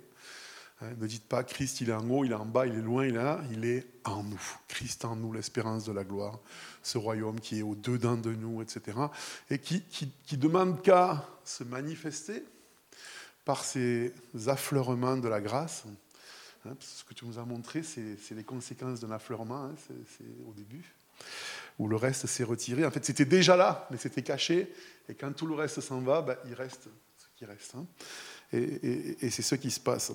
ne 0.81 1.07
dites 1.07 1.25
pas 1.25 1.43
Christ, 1.43 1.81
il 1.81 1.89
est 1.89 1.93
en 1.93 2.09
haut, 2.09 2.23
il 2.23 2.31
est 2.31 2.35
en 2.35 2.45
bas, 2.45 2.65
il 2.65 2.73
est 2.73 2.81
loin, 2.81 3.05
il 3.05 3.15
est 3.15 3.23
là. 3.23 3.41
Il 3.51 3.65
est 3.65 3.85
en 4.05 4.23
nous. 4.23 4.41
Christ 4.67 5.03
en 5.05 5.15
nous, 5.15 5.33
l'espérance 5.33 5.85
de 5.85 5.91
la 5.91 6.03
gloire. 6.03 6.39
Ce 6.83 6.97
royaume 6.97 7.39
qui 7.39 7.59
est 7.59 7.61
au-dedans 7.61 8.15
de 8.15 8.31
nous, 8.33 8.61
etc. 8.61 8.97
Et 9.49 9.59
qui, 9.59 9.81
qui, 9.81 10.37
demande 10.37 10.81
qu'à 10.81 11.25
se 11.43 11.63
manifester 11.63 12.43
par 13.43 13.63
ces 13.63 14.13
affleurements 14.47 15.17
de 15.17 15.27
la 15.27 15.41
grâce. 15.41 15.83
Hein, 16.65 16.75
ce 16.79 17.03
que 17.03 17.13
tu 17.13 17.25
nous 17.25 17.39
as 17.39 17.45
montré, 17.45 17.83
c'est 17.83 18.17
les 18.31 18.43
conséquences 18.43 19.01
d'un 19.01 19.11
affleurement, 19.11 19.65
hein, 19.65 19.75
c'est 19.87 20.25
au 20.47 20.53
début, 20.53 20.93
où 21.77 21.87
le 21.87 21.95
reste 21.95 22.25
s'est 22.27 22.43
retiré. 22.43 22.85
En 22.85 22.91
fait, 22.91 23.03
c'était 23.03 23.25
déjà 23.25 23.57
là, 23.57 23.87
mais 23.91 23.97
c'était 23.97 24.23
caché. 24.23 24.73
Et 25.09 25.15
quand 25.15 25.33
tout 25.33 25.45
le 25.45 25.55
reste 25.55 25.81
s'en 25.81 25.99
va, 26.01 26.21
ben, 26.21 26.37
il 26.45 26.53
reste 26.53 26.87
ce 27.17 27.25
qui 27.37 27.45
reste 27.45 27.75
et, 28.51 29.29
c'est 29.29 29.41
ce 29.41 29.55
qui 29.55 29.71
se 29.71 29.79
passe. 29.79 30.11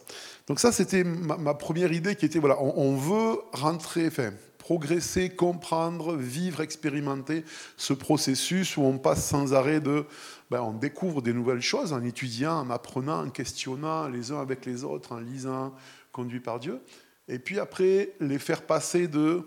Donc 0.46 0.60
ça, 0.60 0.72
c'était 0.72 1.04
ma, 1.04 1.54
première 1.54 1.92
idée 1.92 2.16
qui 2.16 2.26
était, 2.26 2.38
voilà, 2.38 2.60
on, 2.60 2.96
veut 2.96 3.38
rentrer, 3.52 4.08
enfin, 4.08 4.32
progresser, 4.58 5.30
comprendre, 5.30 6.16
vivre, 6.16 6.60
expérimenter 6.60 7.44
ce 7.76 7.92
processus 7.92 8.76
où 8.76 8.82
on 8.82 8.98
passe 8.98 9.24
sans 9.24 9.54
arrêt 9.54 9.80
de, 9.80 10.06
ben, 10.50 10.62
on 10.62 10.72
découvre 10.72 11.22
des 11.22 11.32
nouvelles 11.32 11.62
choses 11.62 11.92
en 11.92 12.02
étudiant, 12.02 12.60
en 12.60 12.70
apprenant, 12.70 13.24
en 13.24 13.30
questionnant 13.30 14.08
les 14.08 14.32
uns 14.32 14.40
avec 14.40 14.66
les 14.66 14.84
autres, 14.84 15.12
en 15.12 15.20
lisant, 15.20 15.74
conduit 16.12 16.40
par 16.40 16.58
Dieu. 16.58 16.80
Et 17.28 17.38
puis 17.38 17.58
après, 17.58 18.12
les 18.20 18.38
faire 18.38 18.62
passer 18.62 19.08
de 19.08 19.42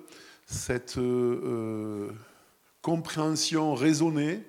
cette 0.45 0.97
euh, 0.97 1.41
euh, 1.43 2.11
compréhension 2.81 3.75
raisonnée 3.75 4.43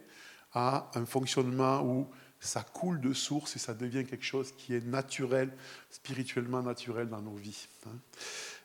à 0.52 0.90
un 0.94 1.04
fonctionnement 1.04 1.82
où 1.82 2.06
ça 2.40 2.62
coule 2.62 3.00
de 3.00 3.12
source 3.12 3.56
et 3.56 3.58
ça 3.58 3.74
devient 3.74 4.04
quelque 4.04 4.24
chose 4.24 4.52
qui 4.56 4.74
est 4.74 4.84
naturel, 4.84 5.52
spirituellement 5.90 6.62
naturel 6.62 7.08
dans 7.08 7.20
nos 7.20 7.34
vies. 7.34 7.66
Hein. 7.86 7.98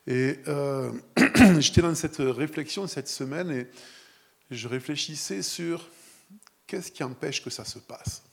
Et 0.05 0.39
euh, 0.47 0.91
j'étais 1.59 1.81
dans 1.81 1.95
cette 1.95 2.17
réflexion 2.17 2.87
cette 2.87 3.07
semaine 3.07 3.51
et 3.51 3.67
je 4.51 4.67
réfléchissais 4.67 5.41
sur 5.41 5.89
qu'est-ce 6.67 6.91
qui 6.91 7.03
empêche 7.03 7.43
que 7.43 7.49
ça 7.49 7.65
se 7.65 7.79
passe. 7.79 8.23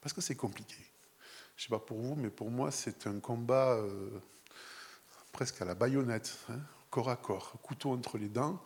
Parce 0.00 0.12
que 0.12 0.20
c'est 0.20 0.36
compliqué. 0.36 0.76
Je 1.56 1.62
ne 1.62 1.64
sais 1.64 1.70
pas 1.70 1.78
pour 1.78 2.00
vous, 2.00 2.14
mais 2.16 2.30
pour 2.30 2.50
moi, 2.50 2.70
c'est 2.70 3.06
un 3.06 3.18
combat 3.18 3.74
euh, 3.74 4.10
presque 5.32 5.60
à 5.62 5.64
la 5.64 5.74
baïonnette, 5.74 6.36
hein, 6.50 6.60
corps 6.90 7.10
à 7.10 7.16
corps, 7.16 7.52
couteau 7.62 7.92
entre 7.92 8.18
les 8.18 8.28
dents 8.28 8.62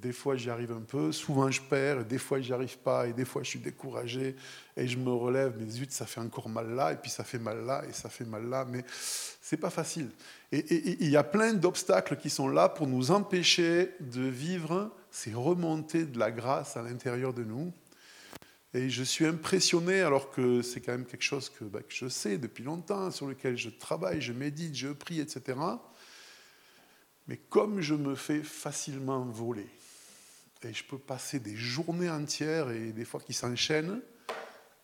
des 0.00 0.12
fois, 0.12 0.36
j'y 0.36 0.50
arrive 0.50 0.72
un 0.72 0.82
peu. 0.82 1.12
Souvent, 1.12 1.50
je 1.50 1.60
perds. 1.60 2.00
Et 2.00 2.04
des 2.04 2.18
fois, 2.18 2.40
j'y 2.40 2.52
arrive 2.52 2.78
pas. 2.78 3.06
Et 3.06 3.12
des 3.12 3.24
fois, 3.24 3.42
je 3.42 3.50
suis 3.50 3.58
découragé. 3.58 4.36
Et 4.76 4.86
je 4.86 4.98
me 4.98 5.10
relève. 5.10 5.54
Mais 5.58 5.68
zut, 5.68 5.92
ça 5.92 6.06
fait 6.06 6.20
encore 6.20 6.48
mal 6.48 6.70
là. 6.74 6.92
Et 6.92 6.96
puis, 6.96 7.10
ça 7.10 7.24
fait 7.24 7.38
mal 7.38 7.64
là. 7.64 7.82
Et 7.88 7.92
ça 7.92 8.08
fait 8.08 8.24
mal 8.24 8.48
là. 8.48 8.64
Mais 8.68 8.84
c'est 8.88 9.56
pas 9.56 9.70
facile. 9.70 10.10
Et 10.52 11.02
il 11.02 11.10
y 11.10 11.16
a 11.16 11.24
plein 11.24 11.54
d'obstacles 11.54 12.16
qui 12.16 12.30
sont 12.30 12.48
là 12.48 12.68
pour 12.68 12.86
nous 12.86 13.10
empêcher 13.10 13.90
de 14.00 14.22
vivre 14.22 14.90
ces 15.10 15.32
remontées 15.32 16.04
de 16.04 16.18
la 16.18 16.30
grâce 16.30 16.76
à 16.76 16.82
l'intérieur 16.82 17.32
de 17.32 17.44
nous. 17.44 17.72
Et 18.74 18.90
je 18.90 19.02
suis 19.02 19.24
impressionné, 19.24 20.02
alors 20.02 20.30
que 20.30 20.60
c'est 20.60 20.80
quand 20.80 20.92
même 20.92 21.06
quelque 21.06 21.22
chose 21.22 21.48
que, 21.48 21.64
bah, 21.64 21.80
que, 21.80 21.94
je 21.94 22.08
sais 22.08 22.36
depuis 22.36 22.62
longtemps, 22.62 23.10
sur 23.10 23.26
lequel 23.26 23.56
je 23.56 23.70
travaille, 23.70 24.20
je 24.20 24.32
médite, 24.32 24.74
je 24.74 24.88
prie, 24.88 25.20
etc. 25.20 25.58
Mais 27.28 27.36
comme 27.36 27.80
je 27.80 27.94
me 27.94 28.14
fais 28.14 28.42
facilement 28.42 29.24
voler, 29.24 29.68
et 30.64 30.74
je 30.74 30.82
peux 30.82 30.98
passer 30.98 31.38
des 31.38 31.54
journées 31.54 32.10
entières 32.10 32.70
et 32.70 32.92
des 32.92 33.04
fois 33.04 33.20
qui 33.20 33.32
s'enchaînent, 33.32 34.00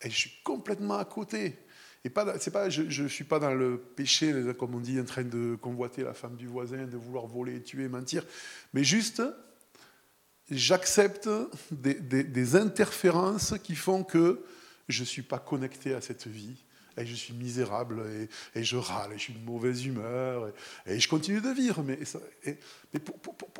et 0.01 0.09
je 0.09 0.15
suis 0.15 0.31
complètement 0.43 0.97
à 0.97 1.05
côté. 1.05 1.57
Et 2.05 2.11
je 2.69 3.01
ne 3.01 3.07
suis 3.07 3.23
pas 3.23 3.39
dans 3.39 3.53
le 3.53 3.79
péché, 3.79 4.31
comme 4.59 4.75
on 4.75 4.79
dit, 4.79 4.99
en 4.99 5.05
train 5.05 5.23
de 5.23 5.55
convoiter 5.55 6.03
la 6.03 6.13
femme 6.13 6.35
du 6.35 6.47
voisin, 6.47 6.85
de 6.85 6.97
vouloir 6.97 7.25
voler, 7.25 7.63
tuer, 7.63 7.87
mentir, 7.87 8.23
mais 8.73 8.83
juste, 8.83 9.23
j'accepte 10.51 11.27
des 11.71 12.55
interférences 12.55 13.55
qui 13.63 13.75
font 13.75 14.03
que 14.03 14.43
je 14.87 15.01
ne 15.01 15.07
suis 15.07 15.23
pas 15.23 15.39
connecté 15.39 15.95
à 15.95 16.01
cette 16.01 16.27
vie 16.27 16.63
et 16.97 17.05
je 17.05 17.15
suis 17.15 17.33
misérable, 17.33 18.03
et, 18.55 18.63
je 18.63 18.77
râle, 18.77 19.13
et 19.13 19.17
je 19.17 19.23
suis 19.23 19.33
de 19.33 19.43
mauvaise 19.43 19.85
humeur, 19.85 20.51
et, 20.85 20.99
je 20.99 21.07
continue 21.07 21.41
de 21.41 21.49
vivre. 21.49 21.83
Mais, 21.83 21.99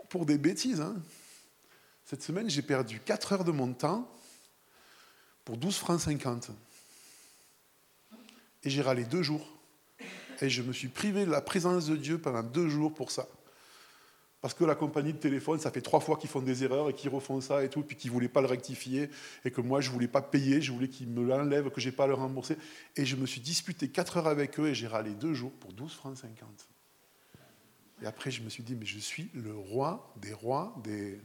pour, 0.09 0.25
des 0.25 0.37
bêtises, 0.37 0.81
hein. 0.81 0.95
cette 2.05 2.23
semaine, 2.23 2.49
j'ai 2.49 2.61
perdu 2.61 2.99
4 3.03 3.33
heures 3.33 3.43
de 3.43 3.51
mon 3.51 3.73
temps 3.73 4.09
pour 5.43 5.57
12 5.57 5.75
francs 5.77 6.01
50. 6.01 6.51
Et 8.63 8.69
j'ai 8.69 8.81
râlé 8.81 9.03
deux 9.03 9.21
jours. 9.21 9.47
Et 10.41 10.49
je 10.49 10.61
me 10.61 10.73
suis 10.73 10.87
privé 10.87 11.25
de 11.25 11.31
la 11.31 11.41
présence 11.41 11.85
de 11.85 11.95
Dieu 11.95 12.17
pendant 12.17 12.43
deux 12.43 12.67
jours 12.67 12.93
pour 12.93 13.11
ça 13.11 13.27
parce 14.45 14.53
que 14.53 14.63
la 14.63 14.75
compagnie 14.75 15.11
de 15.11 15.17
téléphone, 15.17 15.59
ça 15.59 15.71
fait 15.71 15.81
trois 15.81 15.99
fois 15.99 16.17
qu'ils 16.17 16.29
font 16.29 16.39
des 16.39 16.63
erreurs 16.63 16.91
et 16.91 16.93
qu'ils 16.93 17.09
refont 17.09 17.41
ça 17.41 17.63
et 17.63 17.67
tout, 17.67 17.81
puis 17.81 17.95
qu'ils 17.95 18.11
ne 18.11 18.13
voulaient 18.13 18.27
pas 18.27 18.41
le 18.41 18.47
rectifier, 18.47 19.09
et 19.43 19.49
que 19.49 19.59
moi, 19.59 19.81
je 19.81 19.89
ne 19.89 19.93
voulais 19.93 20.07
pas 20.07 20.21
payer, 20.21 20.61
je 20.61 20.71
voulais 20.71 20.87
qu'ils 20.87 21.07
me 21.07 21.23
l'enlèvent, 21.23 21.71
que 21.71 21.81
je 21.81 21.89
n'ai 21.89 21.95
pas 21.95 22.03
à 22.03 22.07
le 22.07 22.13
rembourser. 22.13 22.55
Et 22.95 23.07
je 23.07 23.15
me 23.15 23.25
suis 23.25 23.41
disputé 23.41 23.89
quatre 23.89 24.17
heures 24.17 24.27
avec 24.27 24.59
eux 24.59 24.67
et 24.67 24.75
j'ai 24.75 24.85
râlé 24.85 25.15
deux 25.15 25.33
jours 25.33 25.51
pour 25.53 25.73
12 25.73 25.91
francs 25.91 26.17
50. 26.17 26.47
Et 28.03 28.05
après, 28.05 28.29
je 28.29 28.43
me 28.43 28.49
suis 28.49 28.61
dit, 28.61 28.75
mais 28.75 28.85
je 28.85 28.99
suis 28.99 29.31
le 29.33 29.55
roi 29.55 30.13
des 30.17 30.33
rois 30.33 30.75
des 30.83 31.19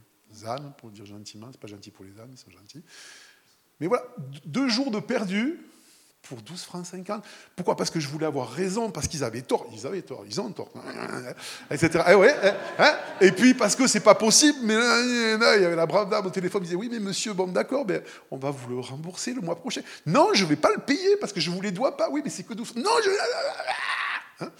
ânes, 0.47 0.73
pour 0.79 0.91
dire 0.91 1.05
gentiment, 1.05 1.49
c'est 1.53 1.61
pas 1.61 1.69
gentil 1.69 1.91
pour 1.91 2.07
les 2.07 2.19
ânes, 2.19 2.31
ils 2.33 2.39
sont 2.39 2.51
gentils. 2.51 2.83
Mais 3.81 3.87
voilà, 3.87 4.07
deux 4.47 4.71
jours 4.71 4.91
de 4.91 4.99
perdu 4.99 5.59
pour 6.23 6.43
12 6.43 6.63
francs 6.63 6.87
50. 6.87 7.25
Pourquoi? 7.57 7.77
Parce 7.77 7.91
que 7.91 7.99
je 7.99 8.09
voulais 8.09 8.27
avoir 8.27 8.51
raison, 8.51 8.91
parce 8.91 9.09
qu'ils 9.09 9.25
avaient 9.25 9.43
tort. 9.43 9.67
Ils 9.73 9.87
avaient 9.87 10.03
tort, 10.03 10.25
ils 10.27 10.41
ont 10.41 10.51
tort, 10.53 10.71
etc. 11.71 12.05
Et, 12.09 12.13
eh 12.13 12.31
eh, 12.45 12.83
hein 12.83 12.97
et 13.21 13.33
puis 13.33 13.55
parce 13.55 13.75
que 13.75 13.87
c'est 13.87 14.01
pas 14.01 14.15
possible, 14.15 14.59
mais 14.63 14.75
il 14.75 15.63
y 15.63 15.65
avait 15.65 15.77
la 15.77 15.87
brave 15.87 16.09
dame 16.09 16.27
au 16.27 16.31
téléphone 16.31 16.63
qui 16.63 16.69
disait 16.69 16.77
Oui, 16.77 16.89
mais 16.91 17.01
monsieur, 17.01 17.33
bon, 17.33 17.49
d'accord, 17.49 17.85
ben, 17.85 18.03
on 18.31 18.37
va 18.37 18.51
vous 18.51 18.69
le 18.69 18.81
rembourser 18.81 19.33
le 19.33 19.41
mois 19.41 19.57
prochain. 19.57 19.83
Non, 20.07 20.29
je 20.35 20.45
ne 20.45 20.49
vais 20.49 20.57
pas 20.57 20.71
le 20.71 20.81
payer 20.81 21.17
parce 21.17 21.33
que 21.33 21.41
je 21.41 21.51
vous 21.51 21.61
les 21.61 21.73
dois 21.73 21.97
pas. 21.97 22.09
Oui, 22.11 22.21
mais 22.23 22.31
c'est 22.31 22.45
que 22.45 22.55
12 22.55 22.77
Non, 22.77 22.91
je. 23.05 23.11
Hein 24.45 24.53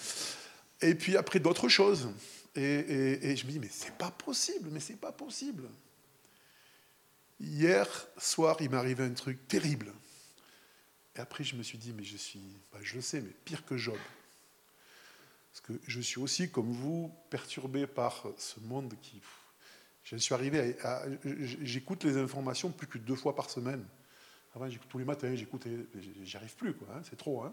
et 0.83 0.95
puis 0.95 1.17
après, 1.17 1.41
d'autres 1.41 1.69
choses. 1.69 2.09
Et, 2.57 3.37
je 3.37 3.47
me 3.47 3.53
dis 3.53 3.59
Mais 3.59 3.71
c'est 3.71 3.97
pas 3.97 4.11
possible, 4.11 4.71
mais 4.73 4.81
c'est 4.81 4.99
pas 5.01 5.13
possible. 5.13 5.65
Hier 7.39 7.87
soir, 8.19 8.57
il 8.61 8.75
arrivé 8.75 9.05
un 9.05 9.13
truc 9.13 9.47
terrible. 9.49 9.93
Et 11.21 11.23
après, 11.23 11.45
je 11.45 11.55
me 11.55 11.63
suis 11.63 11.77
dit, 11.77 11.93
mais 11.95 12.03
je 12.03 12.17
suis, 12.17 12.41
bah, 12.73 12.79
je 12.81 12.95
le 12.95 13.03
sais, 13.03 13.21
mais 13.21 13.29
pire 13.45 13.67
que 13.67 13.77
Job. 13.77 13.99
Parce 15.53 15.61
que 15.61 15.75
je 15.87 16.01
suis 16.01 16.19
aussi, 16.19 16.51
comme 16.51 16.73
vous, 16.73 17.13
perturbé 17.29 17.87
par 17.87 18.25
ce 18.39 18.59
monde 18.61 18.95
qui. 19.03 19.21
Je 20.03 20.17
suis 20.17 20.33
arrivé 20.33 20.81
à. 20.83 21.03
J'écoute 21.61 22.05
les 22.05 22.17
informations 22.17 22.71
plus 22.71 22.87
que 22.87 22.97
deux 22.97 23.17
fois 23.17 23.37
par 23.37 23.51
semaine. 23.51 23.85
Avant, 24.57 24.67
j'écoute 24.71 24.89
tous 24.89 24.97
les 24.97 25.05
matins, 25.05 25.35
j'écoute, 25.35 25.67
j'y 26.25 26.37
arrive 26.39 26.57
plus, 26.57 26.73
quoi. 26.73 26.89
Hein, 26.95 27.03
c'est 27.05 27.19
trop. 27.19 27.43
Hein. 27.43 27.53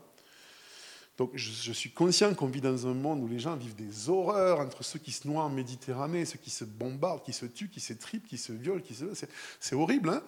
Donc 1.17 1.31
je, 1.33 1.74
suis 1.74 1.91
conscient 1.91 2.33
qu'on 2.36 2.47
vit 2.47 2.62
dans 2.62 2.88
un 2.88 2.93
monde 2.93 3.21
où 3.21 3.27
les 3.27 3.39
gens 3.39 3.57
vivent 3.57 3.75
des 3.75 4.07
horreurs 4.07 4.62
entre 4.62 4.81
ceux 4.81 5.00
qui 5.00 5.12
se 5.12 5.27
noient 5.27 5.43
en 5.43 5.50
Méditerranée, 5.50 6.24
ceux 6.24 6.38
qui 6.38 6.51
se 6.51 6.63
bombardent, 6.63 7.21
qui 7.21 7.33
se 7.33 7.45
tuent, 7.47 7.69
qui 7.69 7.81
s'étripent, 7.81 8.27
qui 8.27 8.38
se 8.38 8.53
violent, 8.53 8.81
qui 8.81 8.93
se... 8.93 9.05
C'est 9.59 9.75
horrible, 9.75 10.09
hein 10.09 10.24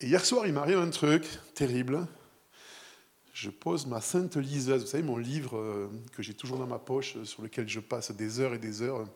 Et 0.00 0.06
hier 0.06 0.24
soir, 0.24 0.46
il 0.46 0.54
m'arrive 0.54 0.78
un 0.78 0.88
truc 0.88 1.28
terrible. 1.54 2.08
Je 3.40 3.50
pose 3.50 3.86
ma 3.86 4.00
sainte 4.00 4.36
liseuse, 4.36 4.80
vous 4.80 4.88
savez, 4.88 5.04
mon 5.04 5.16
livre 5.16 5.56
euh, 5.56 5.88
que 6.12 6.24
j'ai 6.24 6.34
toujours 6.34 6.58
dans 6.58 6.66
ma 6.66 6.80
poche, 6.80 7.14
euh, 7.16 7.24
sur 7.24 7.40
lequel 7.40 7.68
je 7.68 7.78
passe 7.78 8.10
des 8.10 8.40
heures 8.40 8.52
et 8.52 8.58
des 8.58 8.82
heures 8.82 9.06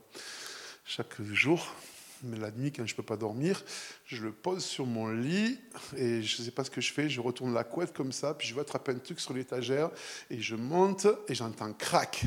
chaque 0.85 1.21
jour 1.23 1.75
mais 2.23 2.37
la 2.37 2.53
nuit, 2.53 2.71
quand 2.71 2.87
je 2.87 2.93
ne 2.93 2.97
peux 2.97 3.03
pas 3.03 3.17
dormir, 3.17 3.65
je 4.07 4.23
le 4.23 4.31
pose 4.31 4.65
sur 4.65 4.87
mon 4.87 5.09
lit 5.09 5.59
et 5.97 6.23
je 6.23 6.41
ne 6.41 6.45
sais 6.45 6.53
pas 6.53 6.63
ce 6.63 6.71
que 6.71 6.81
je 6.81 6.93
fais. 6.93 7.09
Je 7.09 7.21
retourne 7.21 7.53
la 7.53 7.65
couette 7.65 7.93
comme 7.93 8.13
ça, 8.13 8.33
puis 8.33 8.47
je 8.47 8.55
vais 8.55 8.61
attraper 8.61 8.93
un 8.93 8.99
truc 9.01 9.19
sur 9.19 9.35
l'étagère 9.35 9.91
et 10.31 10.41
je 10.41 10.55
monte 10.55 11.09
et 11.27 11.35
j'entends 11.35 11.73
crac. 11.73 12.25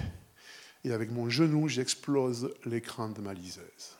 Et 0.83 0.91
avec 0.91 1.11
mon 1.11 1.29
genou, 1.29 1.69
j'explose 1.69 2.53
l'écran 2.65 3.07
de 3.07 3.21
ma 3.21 3.33
liseuse. 3.33 3.95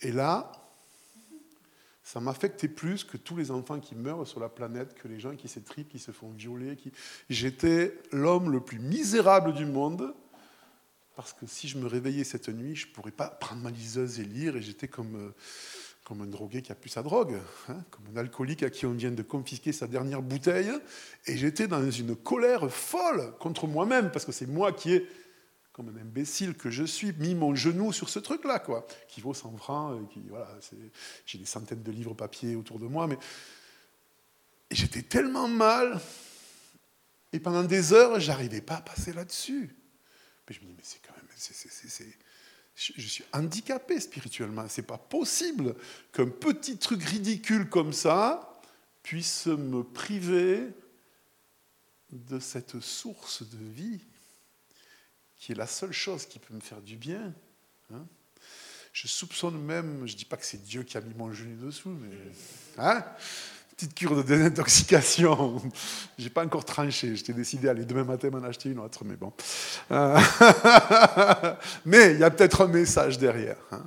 Et 0.00 0.10
là, 0.10 0.50
ça 2.06 2.20
m'affectait 2.20 2.68
plus 2.68 3.02
que 3.02 3.16
tous 3.16 3.34
les 3.34 3.50
enfants 3.50 3.80
qui 3.80 3.96
meurent 3.96 4.28
sur 4.28 4.38
la 4.38 4.48
planète, 4.48 4.94
que 4.94 5.08
les 5.08 5.18
gens 5.18 5.34
qui 5.34 5.48
s'étripent, 5.48 5.88
qui 5.88 5.98
se 5.98 6.12
font 6.12 6.30
violer. 6.30 6.78
J'étais 7.28 7.98
l'homme 8.12 8.52
le 8.52 8.60
plus 8.60 8.78
misérable 8.78 9.52
du 9.52 9.66
monde 9.66 10.14
parce 11.16 11.32
que 11.32 11.46
si 11.46 11.66
je 11.66 11.78
me 11.78 11.88
réveillais 11.88 12.22
cette 12.22 12.48
nuit, 12.48 12.76
je 12.76 12.86
ne 12.86 12.92
pourrais 12.92 13.10
pas 13.10 13.26
prendre 13.26 13.60
ma 13.60 13.70
liseuse 13.70 14.20
et 14.20 14.24
lire, 14.24 14.54
et 14.54 14.62
j'étais 14.62 14.86
comme, 14.86 15.16
euh, 15.16 15.34
comme 16.04 16.20
un 16.20 16.26
drogué 16.26 16.62
qui 16.62 16.70
a 16.70 16.76
plus 16.76 16.90
sa 16.90 17.02
drogue, 17.02 17.40
hein, 17.68 17.82
comme 17.90 18.04
un 18.14 18.20
alcoolique 18.20 18.62
à 18.62 18.70
qui 18.70 18.86
on 18.86 18.92
vient 18.92 19.10
de 19.10 19.22
confisquer 19.22 19.72
sa 19.72 19.88
dernière 19.88 20.22
bouteille, 20.22 20.70
et 21.26 21.36
j'étais 21.36 21.66
dans 21.66 21.90
une 21.90 22.14
colère 22.14 22.70
folle 22.70 23.32
contre 23.40 23.66
moi-même, 23.66 24.12
parce 24.12 24.26
que 24.26 24.32
c'est 24.32 24.46
moi 24.46 24.72
qui 24.72 24.92
ai, 24.92 25.08
comme 25.76 25.94
un 25.94 26.00
imbécile 26.00 26.54
que 26.54 26.70
je 26.70 26.84
suis, 26.84 27.12
mis 27.12 27.34
mon 27.34 27.54
genou 27.54 27.92
sur 27.92 28.08
ce 28.08 28.18
truc-là, 28.18 28.60
quoi, 28.60 28.86
qui 29.08 29.20
vaut 29.20 29.34
100 29.34 29.58
francs, 29.58 30.00
et 30.02 30.08
qui, 30.08 30.26
voilà, 30.26 30.48
j'ai 31.26 31.36
des 31.36 31.44
centaines 31.44 31.82
de 31.82 31.92
livres 31.92 32.14
papier 32.14 32.56
autour 32.56 32.78
de 32.78 32.86
moi, 32.86 33.06
mais 33.06 33.18
j'étais 34.70 35.02
tellement 35.02 35.48
mal, 35.48 36.00
et 37.34 37.40
pendant 37.40 37.62
des 37.62 37.92
heures, 37.92 38.18
j'arrivais 38.20 38.62
pas 38.62 38.76
à 38.76 38.80
passer 38.80 39.12
là-dessus. 39.12 39.76
Mais 40.48 40.54
je 40.54 40.62
me 40.62 40.66
dis, 40.66 40.72
mais 40.74 40.82
c'est 40.82 41.02
quand 41.06 41.14
même. 41.14 41.26
je 42.74 43.06
suis 43.06 43.24
handicapé 43.34 44.00
spirituellement. 44.00 44.64
C'est 44.70 44.80
pas 44.80 44.96
possible 44.96 45.74
qu'un 46.10 46.30
petit 46.30 46.78
truc 46.78 47.02
ridicule 47.02 47.68
comme 47.68 47.92
ça 47.92 48.50
puisse 49.02 49.44
me 49.46 49.82
priver 49.82 50.68
de 52.12 52.38
cette 52.38 52.80
source 52.80 53.42
de 53.42 53.58
vie 53.58 54.00
qui 55.38 55.52
est 55.52 55.54
la 55.54 55.66
seule 55.66 55.92
chose 55.92 56.26
qui 56.26 56.38
peut 56.38 56.54
me 56.54 56.60
faire 56.60 56.80
du 56.80 56.96
bien. 56.96 57.32
Hein. 57.92 58.04
je 58.92 59.06
soupçonne 59.06 59.58
même, 59.58 60.06
je 60.06 60.12
ne 60.12 60.18
dis 60.18 60.24
pas 60.24 60.36
que 60.36 60.44
c'est 60.44 60.62
Dieu 60.64 60.82
qui 60.82 60.96
a 60.96 61.00
mis 61.00 61.14
mon 61.14 61.32
genou 61.32 61.66
dessous, 61.66 61.90
mais 61.90 62.16
hein 62.78 63.04
petite 63.76 63.94
cure 63.94 64.16
de 64.16 64.22
désintoxication. 64.22 65.60
J'ai 66.18 66.30
pas 66.30 66.42
encore 66.42 66.64
tranché. 66.64 67.14
J'étais 67.14 67.34
décidé 67.34 67.68
à 67.68 67.72
aller 67.72 67.84
demain 67.84 68.04
matin 68.04 68.30
m'en 68.30 68.42
acheter 68.42 68.70
une 68.70 68.78
autre, 68.78 69.04
mais 69.04 69.16
bon. 69.16 69.34
Euh, 69.90 70.18
mais 71.84 72.12
il 72.14 72.18
y 72.18 72.24
a 72.24 72.30
peut-être 72.30 72.62
un 72.62 72.68
message 72.68 73.18
derrière. 73.18 73.58
Hein. 73.72 73.84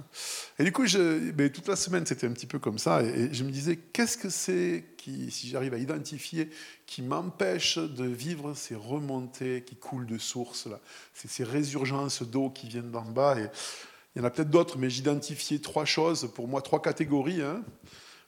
Et 0.60 0.64
du 0.64 0.72
coup, 0.72 0.84
toute 0.84 1.68
la 1.68 1.76
semaine, 1.76 2.06
c'était 2.06 2.28
un 2.28 2.34
petit 2.34 2.46
peu 2.46 2.60
comme 2.60 2.78
ça. 2.78 3.02
Et, 3.02 3.34
je 3.34 3.44
me 3.44 3.50
disais, 3.50 3.78
qu'est-ce 3.78 4.18
que 4.18 4.30
c'est 4.30 4.86
qui, 4.98 5.32
si 5.32 5.50
j'arrive 5.50 5.74
à 5.74 5.78
identifier, 5.78 6.52
qui 6.86 7.02
m'empêche 7.02 7.80
de 7.80 8.06
vivre 8.06 8.54
ces 8.54 8.76
remontées 8.76 9.64
qui 9.66 9.76
coulent 9.76 10.06
de 10.06 10.20
source, 10.20 10.68
là, 10.68 10.80
ces, 11.16 11.28
ces 11.28 11.44
résurgences 11.44 12.22
d'eau 12.22 12.52
qui 12.52 12.68
viennent 12.68 12.92
d'en 12.92 13.06
bas. 13.06 13.40
Et 13.40 13.48
il 14.16 14.20
y 14.20 14.22
en 14.22 14.28
a 14.28 14.30
peut-être 14.30 14.52
d'autres, 14.52 14.78
mais 14.78 14.92
j'identifiais 14.92 15.58
trois 15.58 15.86
choses, 15.86 16.30
pour 16.36 16.48
moi, 16.48 16.62
trois 16.62 16.82
catégories. 16.82 17.42
Hein. 17.42 17.64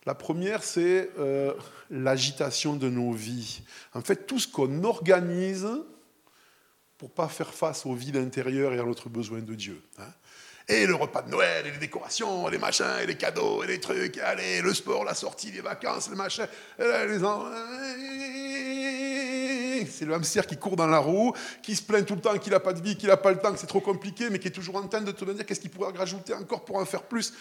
La 0.05 0.15
première, 0.15 0.63
c'est 0.63 1.11
euh, 1.19 1.53
l'agitation 1.91 2.75
de 2.75 2.89
nos 2.89 3.11
vies. 3.11 3.61
En 3.93 4.01
fait, 4.01 4.25
tout 4.25 4.39
ce 4.39 4.47
qu'on 4.47 4.83
organise 4.83 5.67
pour 6.97 7.11
pas 7.11 7.27
faire 7.27 7.53
face 7.53 7.85
aux 7.85 7.93
vies 7.93 8.17
intérieures 8.17 8.73
et 8.73 8.79
à 8.79 8.83
notre 8.83 9.09
besoin 9.09 9.39
de 9.39 9.53
Dieu. 9.53 9.81
Hein. 9.99 10.11
Et 10.67 10.87
le 10.87 10.95
repas 10.95 11.21
de 11.21 11.29
Noël, 11.29 11.67
et 11.67 11.71
les 11.71 11.77
décorations, 11.77 12.47
et 12.47 12.51
les 12.51 12.57
machins, 12.57 12.85
et 13.01 13.05
les 13.05 13.15
cadeaux, 13.15 13.63
et 13.63 13.67
les 13.67 13.79
trucs, 13.79 14.17
allez, 14.19 14.61
le 14.61 14.73
sport, 14.73 15.03
la 15.03 15.13
sortie, 15.13 15.51
les 15.51 15.61
vacances, 15.61 16.09
les 16.09 16.15
machins, 16.15 16.47
les 16.79 17.19
C'est 19.89 20.05
le 20.05 20.13
hamster 20.13 20.47
qui 20.47 20.57
court 20.57 20.75
dans 20.75 20.87
la 20.87 20.99
roue, 20.99 21.33
qui 21.61 21.75
se 21.75 21.81
plaint 21.81 22.05
tout 22.05 22.15
le 22.15 22.21
temps 22.21 22.37
qu'il 22.37 22.53
n'a 22.53 22.59
pas 22.59 22.73
de 22.73 22.81
vie, 22.81 22.95
qu'il 22.95 23.09
n'a 23.09 23.17
pas 23.17 23.31
le 23.31 23.39
temps, 23.39 23.51
que 23.51 23.59
c'est 23.59 23.67
trop 23.67 23.81
compliqué, 23.81 24.29
mais 24.29 24.39
qui 24.39 24.47
est 24.47 24.51
toujours 24.51 24.77
en 24.77 24.87
train 24.87 25.01
de 25.01 25.11
te 25.11 25.25
dire 25.25 25.45
qu'est-ce 25.45 25.59
qu'il 25.59 25.71
pourrait 25.71 25.91
rajouter 25.95 26.33
encore 26.33 26.63
pour 26.63 26.77
en 26.77 26.85
faire 26.85 27.03
plus. 27.03 27.33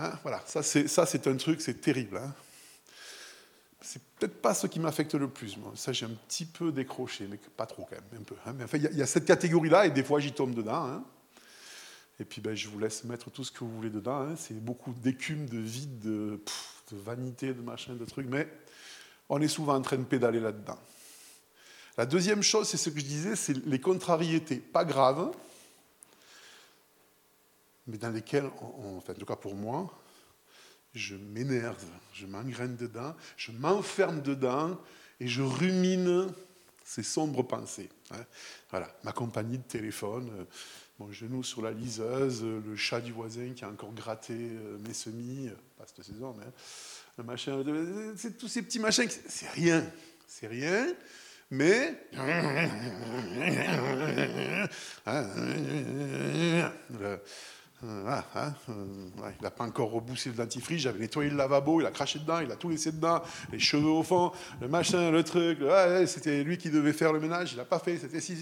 Hein, 0.00 0.12
voilà, 0.22 0.42
ça 0.46 0.62
c'est 0.62 1.26
un 1.26 1.36
truc, 1.36 1.60
c'est 1.60 1.80
terrible. 1.80 2.16
Hein. 2.16 2.32
C'est 3.82 4.02
peut-être 4.18 4.40
pas 4.40 4.54
ce 4.54 4.66
qui 4.66 4.80
m'affecte 4.80 5.14
le 5.14 5.28
plus. 5.28 5.58
Ça, 5.74 5.92
j'ai 5.92 6.06
un 6.06 6.16
petit 6.28 6.46
peu 6.46 6.72
décroché, 6.72 7.26
mais 7.28 7.38
pas 7.56 7.66
trop 7.66 7.84
quand 7.84 7.96
même, 7.96 8.20
un 8.20 8.24
peu. 8.24 8.34
Hein. 8.46 8.54
Mais 8.56 8.64
enfin, 8.64 8.78
il 8.78 8.96
y, 8.96 9.02
a 9.02 9.06
cette 9.06 9.26
catégorie-là, 9.26 9.86
et 9.86 9.90
des 9.90 10.02
fois, 10.02 10.20
j'y 10.20 10.32
tombe 10.32 10.54
dedans. 10.54 11.02
Et 12.18 12.24
puis, 12.24 12.40
ben, 12.40 12.54
je 12.54 12.68
vous 12.68 12.78
laisse 12.78 13.04
mettre 13.04 13.30
tout 13.30 13.44
ce 13.44 13.50
que 13.50 13.60
vous 13.60 13.74
voulez 13.74 13.90
dedans. 13.90 14.34
C'est 14.36 14.62
beaucoup 14.62 14.92
d'écume, 14.92 15.46
de 15.46 15.58
vide, 15.58 15.98
de, 15.98 16.42
de, 16.92 16.96
vanité, 16.96 17.52
de 17.52 17.60
machin, 17.62 17.94
de 17.94 18.04
trucs. 18.04 18.26
Mais 18.26 18.48
on 19.28 19.40
est 19.40 19.48
souvent 19.48 19.74
en 19.74 19.82
train 19.82 19.98
de 19.98 20.04
pédaler 20.04 20.40
là-dedans. 20.40 20.78
La 21.98 22.06
deuxième 22.06 22.42
chose, 22.42 22.68
c'est 22.68 22.78
ce 22.78 22.88
que 22.88 23.00
je 23.00 23.04
disais, 23.04 23.36
c'est 23.36 23.56
les 23.66 23.80
contrariétés. 23.80 24.56
Pas 24.56 24.84
graves, 24.84 25.30
mais 27.90 27.98
dans 27.98 28.10
lesquels, 28.10 28.48
enfin, 28.96 29.12
en 29.12 29.16
tout 29.16 29.26
cas 29.26 29.36
pour 29.36 29.54
moi, 29.54 29.92
je 30.94 31.16
m'énerve, 31.16 31.84
je 32.14 32.26
m'engraine 32.26 32.76
dedans, 32.76 33.14
je 33.36 33.52
m'enferme 33.52 34.22
dedans 34.22 34.78
et 35.20 35.28
je 35.28 35.42
rumine 35.42 36.32
ces 36.84 37.02
sombres 37.02 37.42
pensées. 37.42 37.88
Hein. 38.12 38.24
Voilà, 38.70 38.92
ma 39.04 39.12
compagnie 39.12 39.58
de 39.58 39.62
téléphone, 39.62 40.30
euh, 40.38 40.44
mon 40.98 41.12
genou 41.12 41.42
sur 41.42 41.62
la 41.62 41.70
liseuse, 41.70 42.42
le 42.42 42.76
chat 42.76 43.00
du 43.00 43.12
voisin 43.12 43.52
qui 43.54 43.64
a 43.64 43.68
encore 43.68 43.92
gratté 43.92 44.34
euh, 44.34 44.78
mes 44.86 44.94
semis, 44.94 45.50
pas 45.78 45.84
cette 45.86 46.04
saison, 46.04 46.34
mais 46.36 46.44
hein, 46.44 46.52
le 47.18 47.24
machin, 47.24 47.62
c'est 48.16 48.38
tous 48.38 48.48
ces 48.48 48.62
petits 48.62 48.80
machins, 48.80 49.08
c'est 49.08 49.50
rien, 49.50 49.84
c'est 50.26 50.46
rien, 50.46 50.86
mais 51.50 51.94
hein, 55.06 55.28
euh, 57.00 57.16
ah, 57.82 58.24
hein, 58.34 58.54
euh, 58.68 58.84
il 59.38 59.42
n'a 59.42 59.50
pas 59.50 59.64
encore 59.64 59.90
reboussé 59.90 60.28
le 60.28 60.36
dentifrice, 60.36 60.82
j'avais 60.82 60.98
nettoyé 60.98 61.30
le 61.30 61.36
lavabo, 61.36 61.80
il 61.80 61.86
a 61.86 61.90
craché 61.90 62.18
dedans, 62.18 62.40
il 62.40 62.52
a 62.52 62.56
tout 62.56 62.68
laissé 62.68 62.92
dedans, 62.92 63.22
les 63.50 63.58
cheveux 63.58 63.88
au 63.88 64.02
fond, 64.02 64.32
le 64.60 64.68
machin, 64.68 65.10
le 65.10 65.24
truc, 65.24 65.60
c'était 66.06 66.44
lui 66.44 66.58
qui 66.58 66.68
devait 66.68 66.92
faire 66.92 67.12
le 67.12 67.20
ménage, 67.20 67.52
il 67.52 67.56
n'a 67.56 67.64
pas 67.64 67.78
fait, 67.78 67.96
c'était 67.96 68.20
si. 68.20 68.36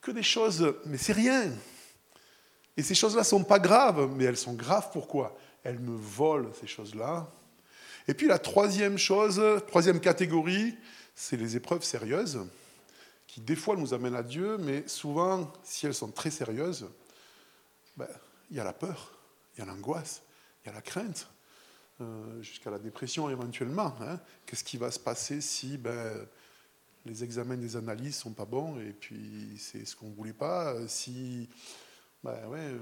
Que 0.00 0.10
des 0.12 0.22
choses, 0.22 0.72
mais 0.86 0.98
c'est 0.98 1.12
rien. 1.12 1.50
Et 2.76 2.82
ces 2.84 2.94
choses-là 2.94 3.22
ne 3.22 3.26
sont 3.26 3.44
pas 3.44 3.58
graves, 3.58 4.08
mais 4.14 4.24
elles 4.24 4.36
sont 4.36 4.54
graves 4.54 4.90
pourquoi? 4.92 5.36
Elles 5.64 5.80
me 5.80 5.96
volent 5.96 6.50
ces 6.60 6.68
choses-là. 6.68 7.28
Et 8.06 8.14
puis 8.14 8.28
la 8.28 8.38
troisième 8.38 8.98
chose, 8.98 9.42
troisième 9.66 9.98
catégorie, 9.98 10.76
c'est 11.14 11.36
les 11.36 11.56
épreuves 11.56 11.82
sérieuses 11.82 12.40
qui 13.30 13.40
des 13.40 13.54
fois 13.54 13.76
nous 13.76 13.94
amènent 13.94 14.16
à 14.16 14.24
Dieu, 14.24 14.58
mais 14.58 14.82
souvent, 14.88 15.52
si 15.62 15.86
elles 15.86 15.94
sont 15.94 16.10
très 16.10 16.32
sérieuses, 16.32 16.88
ben, 17.96 18.08
il 18.50 18.56
y 18.56 18.60
a 18.60 18.64
la 18.64 18.72
peur, 18.72 19.16
il 19.54 19.60
y 19.60 19.62
a 19.62 19.66
l'angoisse, 19.66 20.22
il 20.64 20.66
y 20.66 20.70
a 20.70 20.74
la 20.74 20.82
crainte, 20.82 21.28
euh, 22.00 22.42
jusqu'à 22.42 22.70
la 22.70 22.80
dépression 22.80 23.30
éventuellement. 23.30 23.94
Hein. 24.00 24.18
Qu'est-ce 24.46 24.64
qui 24.64 24.78
va 24.78 24.90
se 24.90 24.98
passer 24.98 25.40
si 25.40 25.78
ben, 25.78 26.26
les 27.06 27.22
examens 27.22 27.56
des 27.56 27.76
analyses 27.76 28.16
sont 28.16 28.32
pas 28.32 28.46
bons 28.46 28.80
et 28.80 28.92
puis 28.92 29.56
c'est 29.60 29.84
ce 29.84 29.94
qu'on 29.94 30.08
ne 30.08 30.14
voulait 30.14 30.32
pas? 30.32 30.74
Si 30.88 31.48
ben 32.24 32.48
ouais, 32.48 32.58
euh, 32.58 32.78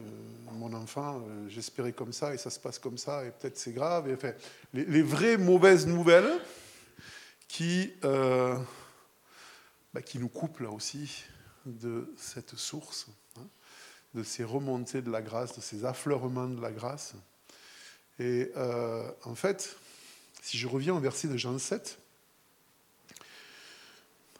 mon 0.52 0.72
enfant, 0.72 1.20
euh, 1.28 1.48
j'espérais 1.50 1.92
comme 1.92 2.14
ça 2.14 2.32
et 2.32 2.38
ça 2.38 2.48
se 2.48 2.58
passe 2.58 2.78
comme 2.78 2.96
ça 2.96 3.22
et 3.26 3.32
peut-être 3.32 3.58
c'est 3.58 3.72
grave. 3.72 4.10
Enfin, 4.14 4.32
les, 4.72 5.02
vraies 5.02 5.36
mauvaises 5.36 5.86
nouvelles 5.86 6.40
qui 7.48 7.92
bah, 9.98 10.02
qui 10.02 10.20
nous 10.20 10.28
coupe 10.28 10.60
là 10.60 10.70
aussi 10.70 11.24
de 11.66 12.14
cette 12.16 12.54
source, 12.54 13.08
hein, 13.36 13.48
de 14.14 14.22
ces 14.22 14.44
remontées 14.44 15.02
de 15.02 15.10
la 15.10 15.20
grâce, 15.20 15.56
de 15.56 15.60
ces 15.60 15.84
affleurements 15.84 16.46
de 16.46 16.60
la 16.60 16.70
grâce. 16.70 17.14
Et 18.20 18.52
euh, 18.56 19.10
en 19.24 19.34
fait, 19.34 19.76
si 20.40 20.56
je 20.56 20.68
reviens 20.68 20.94
au 20.94 21.00
verset 21.00 21.26
de 21.26 21.36
Jean 21.36 21.58
7, 21.58 21.98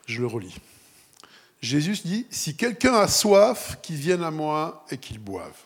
je 0.07 0.21
le 0.21 0.29
relis. 0.29 0.55
Jésus 1.61 1.99
dit, 2.05 2.29
si 2.31 2.57
quelqu'un 2.57 2.95
a 2.95 3.09
soif, 3.09 3.81
qu'il 3.83 3.97
vienne 3.97 4.23
à 4.23 4.31
moi 4.31 4.87
et 4.93 4.99
qu'il 4.99 5.19
boive. 5.19 5.59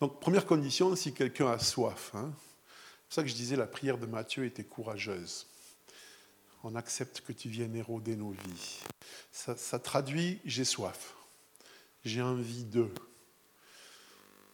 Donc 0.00 0.18
première 0.18 0.46
condition, 0.46 0.96
si 0.96 1.14
quelqu'un 1.14 1.52
a 1.52 1.60
soif. 1.60 2.10
Hein. 2.14 2.32
C'est 2.34 3.04
pour 3.06 3.14
ça 3.14 3.22
que 3.22 3.28
je 3.28 3.36
disais 3.36 3.54
la 3.54 3.68
prière 3.68 3.98
de 3.98 4.06
Matthieu 4.06 4.44
était 4.46 4.64
courageuse. 4.64 5.46
on 6.64 6.74
accepte 6.74 7.20
que 7.20 7.32
tu 7.32 7.48
viennes 7.48 7.76
éroder 7.76 8.16
nos 8.16 8.32
vies. 8.32 8.82
Ça, 9.32 9.78
traduit 9.78 10.40
j'ai 10.44 10.64
soif, 10.64 11.14
j'ai 12.04 12.20
envie 12.20 12.64
de. 12.64 12.86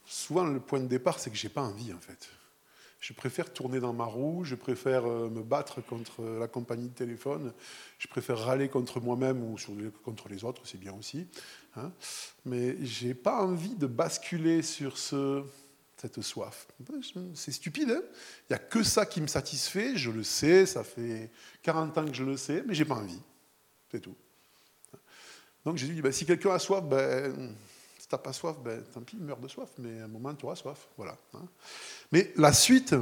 Souvent, 0.07 0.45
le 0.45 0.61
point 0.61 0.81
de 0.81 0.87
départ, 0.87 1.19
c'est 1.19 1.31
que 1.31 1.37
j'ai 1.37 1.49
pas 1.49 1.63
envie, 1.63 1.93
en 1.93 1.99
fait. 1.99 2.29
Je 3.01 3.13
préfère 3.13 3.53
tourner 3.53 3.81
dans 3.81 3.93
ma 3.93 4.05
roue, 4.05 4.45
je 4.45 4.55
préfère 4.55 5.05
euh, 5.05 5.29
me 5.29 5.43
battre 5.43 5.81
contre 5.81 6.23
la 6.23 6.49
compagnie 6.49 6.89
de 6.89 6.95
téléphone, 6.95 7.53
je 7.99 8.09
préfère 8.09 8.39
râler 8.39 8.69
contre 8.69 9.01
moi-même 9.01 9.43
ou 9.43 9.57
contre 10.03 10.29
les 10.29 10.45
autres, 10.45 10.63
c'est 10.65 10.81
bien 10.81 10.95
aussi. 10.95 11.27
Hein. 11.77 11.93
Mais 12.45 12.77
j'ai 12.85 13.15
pas 13.15 13.43
envie 13.43 13.75
de 13.75 13.87
basculer 13.87 14.63
sur 14.63 14.99
ce, 14.99 15.45
cette 15.97 16.23
soif. 16.23 16.67
C'est 17.35 17.53
stupide, 17.53 17.91
hein 17.91 18.03
il 18.49 18.53
n'y 18.53 18.57
a 18.57 18.59
que 18.59 18.83
ça 18.83 19.07
qui 19.07 19.21
me 19.21 19.27
satisfait, 19.27 19.97
je 19.97 20.11
le 20.11 20.23
sais, 20.23 20.67
ça 20.67 20.83
fait 20.83 21.31
40 21.63 21.99
ans 21.99 22.07
que 22.07 22.15
je 22.15 22.25
le 22.25 22.37
sais, 22.37 22.65
mais 22.67 22.75
j'ai 22.75 22.85
pas 22.85 22.97
envie. 22.97 23.21
C'est 23.91 24.01
tout. 24.01 24.17
Donc 25.69 25.77
j'ai 25.77 25.89
dit, 25.89 26.01
ben, 26.01 26.11
si 26.11 26.25
quelqu'un 26.25 26.53
a 26.53 26.59
soif, 26.59 26.83
ben, 26.83 27.55
si 27.99 28.09
tu 28.09 28.15
n'as 28.15 28.19
pas 28.19 28.33
soif, 28.33 28.57
ben, 28.65 28.83
tant 28.91 29.03
pis, 29.03 29.19
meurs 29.19 29.37
de 29.37 29.49
soif, 29.49 29.69
mais 29.77 30.01
à 30.01 30.05
un 30.05 30.09
moment, 30.09 30.35
tu 30.35 30.47
auras 30.47 30.57
soif. 30.57 30.89
Voilà. 30.97 31.15
Hein. 31.35 31.45
Mais 32.11 32.33
la 32.37 32.55
suite 32.55 32.95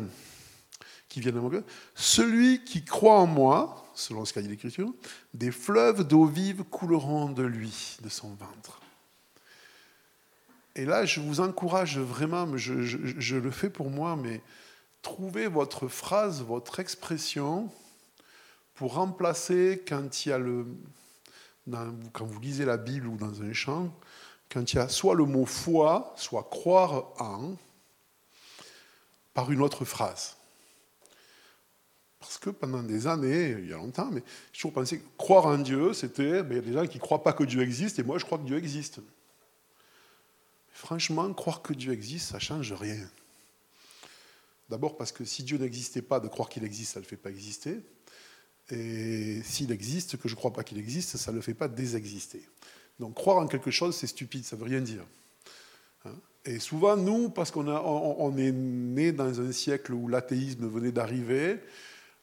qui 1.08 1.20
vient 1.20 1.30
de 1.30 1.38
mon 1.38 1.48
cœur, 1.48 1.62
celui 1.94 2.64
qui 2.64 2.84
croit 2.84 3.20
en 3.20 3.26
moi, 3.28 3.86
selon 3.94 4.24
ce 4.24 4.32
qu'a 4.32 4.42
dit 4.42 4.48
l'Écriture, 4.48 4.92
des 5.32 5.52
fleuves 5.52 6.02
d'eau 6.02 6.24
vive 6.24 6.64
couleront 6.64 7.30
de 7.30 7.44
lui, 7.44 7.98
de 8.02 8.08
son 8.08 8.30
ventre. 8.30 8.80
Et 10.74 10.86
là, 10.86 11.04
je 11.04 11.20
vous 11.20 11.38
encourage 11.38 12.00
vraiment, 12.00 12.56
je, 12.56 12.82
je 12.82 13.36
le 13.36 13.50
fais 13.52 13.70
pour 13.70 13.90
moi, 13.90 14.16
mais 14.16 14.42
trouvez 15.02 15.46
votre 15.46 15.86
phrase, 15.86 16.42
votre 16.42 16.80
expression 16.80 17.70
pour 18.74 18.94
remplacer 18.94 19.84
quand 19.86 20.26
il 20.26 20.30
y 20.30 20.32
a 20.32 20.38
le, 20.38 20.66
quand 22.12 22.24
vous 22.24 22.40
lisez 22.40 22.64
la 22.64 22.76
Bible 22.76 23.06
ou 23.06 23.16
dans 23.16 23.42
un 23.42 23.52
chant, 23.52 23.92
quand 24.50 24.72
il 24.72 24.76
y 24.76 24.78
a 24.78 24.88
soit 24.88 25.14
le 25.14 25.24
mot 25.24 25.46
foi, 25.46 26.12
soit 26.16 26.44
croire 26.44 27.12
en, 27.20 27.56
par 29.34 29.50
une 29.50 29.60
autre 29.60 29.84
phrase. 29.84 30.36
Parce 32.20 32.38
que 32.38 32.50
pendant 32.50 32.82
des 32.82 33.06
années, 33.06 33.56
il 33.58 33.68
y 33.68 33.72
a 33.72 33.76
longtemps, 33.76 34.10
mais 34.10 34.22
j'ai 34.52 34.58
toujours 34.58 34.72
pensé 34.72 34.98
que 34.98 35.06
croire 35.16 35.46
en 35.46 35.58
Dieu, 35.58 35.92
c'était 35.92 36.42
ben, 36.42 36.52
il 36.52 36.56
y 36.56 36.58
a 36.58 36.62
des 36.62 36.72
gens 36.72 36.86
qui 36.86 36.98
ne 36.98 37.02
croient 37.02 37.22
pas 37.22 37.32
que 37.32 37.44
Dieu 37.44 37.62
existe, 37.62 37.98
et 37.98 38.02
moi 38.02 38.18
je 38.18 38.24
crois 38.24 38.38
que 38.38 38.44
Dieu 38.44 38.56
existe. 38.56 39.00
Franchement, 40.72 41.32
croire 41.32 41.62
que 41.62 41.72
Dieu 41.72 41.92
existe, 41.92 42.30
ça 42.30 42.36
ne 42.36 42.40
change 42.40 42.72
rien. 42.72 43.08
D'abord 44.68 44.96
parce 44.96 45.12
que 45.12 45.24
si 45.24 45.42
Dieu 45.42 45.58
n'existait 45.58 46.02
pas, 46.02 46.18
de 46.18 46.28
croire 46.28 46.48
qu'il 46.48 46.64
existe, 46.64 46.94
ça 46.94 47.00
ne 47.00 47.04
le 47.04 47.08
fait 47.08 47.16
pas 47.16 47.30
exister. 47.30 47.80
Et 48.70 49.42
s'il 49.44 49.70
existe, 49.70 50.16
que 50.16 50.28
je 50.28 50.34
ne 50.34 50.38
crois 50.38 50.52
pas 50.52 50.64
qu'il 50.64 50.78
existe, 50.78 51.16
ça 51.16 51.30
ne 51.30 51.36
le 51.36 51.42
fait 51.42 51.54
pas 51.54 51.68
désexister. 51.68 52.42
Donc 52.98 53.14
croire 53.14 53.38
en 53.38 53.46
quelque 53.46 53.70
chose, 53.70 53.94
c'est 53.96 54.06
stupide, 54.06 54.44
ça 54.44 54.56
ne 54.56 54.60
veut 54.60 54.66
rien 54.66 54.80
dire. 54.80 55.04
Hein? 56.04 56.14
Et 56.44 56.58
souvent, 56.58 56.96
nous, 56.96 57.28
parce 57.28 57.50
qu'on 57.50 57.68
on 57.68 58.36
est 58.36 58.52
né 58.52 59.12
dans 59.12 59.40
un 59.40 59.52
siècle 59.52 59.92
où 59.92 60.08
l'athéisme 60.08 60.66
venait 60.66 60.92
d'arriver, 60.92 61.58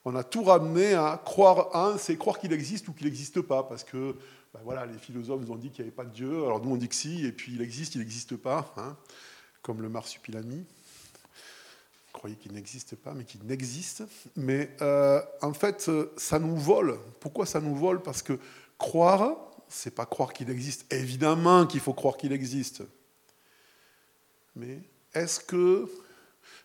on 0.06 0.16
a 0.16 0.24
tout 0.24 0.44
ramené 0.44 0.94
à 0.94 1.22
croire 1.24 1.70
en, 1.74 1.98
c'est 1.98 2.18
croire 2.18 2.40
qu'il 2.40 2.52
existe 2.52 2.88
ou 2.88 2.94
qu'il 2.94 3.06
n'existe 3.06 3.42
pas, 3.42 3.64
parce 3.64 3.84
que 3.84 4.16
ben 4.54 4.60
voilà, 4.64 4.86
les 4.86 4.98
philosophes 4.98 5.42
nous 5.42 5.52
ont 5.52 5.58
dit 5.58 5.70
qu'il 5.70 5.84
n'y 5.84 5.88
avait 5.88 5.96
pas 5.96 6.06
de 6.06 6.14
Dieu, 6.14 6.44
alors 6.44 6.64
nous 6.64 6.72
on 6.72 6.76
dit 6.76 6.90
que 6.90 6.96
si, 6.96 7.26
et 7.26 7.32
puis 7.32 7.54
il 7.54 7.62
existe, 7.62 7.96
il 7.96 8.00
n'existe 8.00 8.36
pas, 8.36 8.74
hein, 8.78 8.96
comme 9.62 9.82
le 9.82 9.90
marsupilami 9.90 10.66
croyez 12.24 12.38
qu'il 12.38 12.54
n'existe 12.54 12.96
pas, 12.96 13.14
mais 13.14 13.26
qu'il 13.26 13.44
n'existe. 13.44 14.02
Mais 14.38 14.74
euh, 14.82 15.22
en 15.42 15.52
fait, 15.52 15.92
ça 16.16 16.40
nous 16.40 16.56
vole. 16.56 16.98
Pourquoi 17.20 17.46
ça 17.46 17.60
nous 17.60 17.76
vole? 17.76 18.02
Parce 18.02 18.22
que 18.22 18.40
croire, 18.78 19.36
c'est 19.68 19.94
pas 19.94 20.06
croire 20.06 20.32
qu'il 20.32 20.50
existe. 20.50 20.86
Évidemment 20.94 21.68
qu'il 21.68 21.82
faut 21.82 21.94
croire 21.94 22.16
qu'il 22.16 22.32
existe. 22.32 22.82
Mais 24.56 24.80
est-ce 25.14 25.42
que 25.42 25.92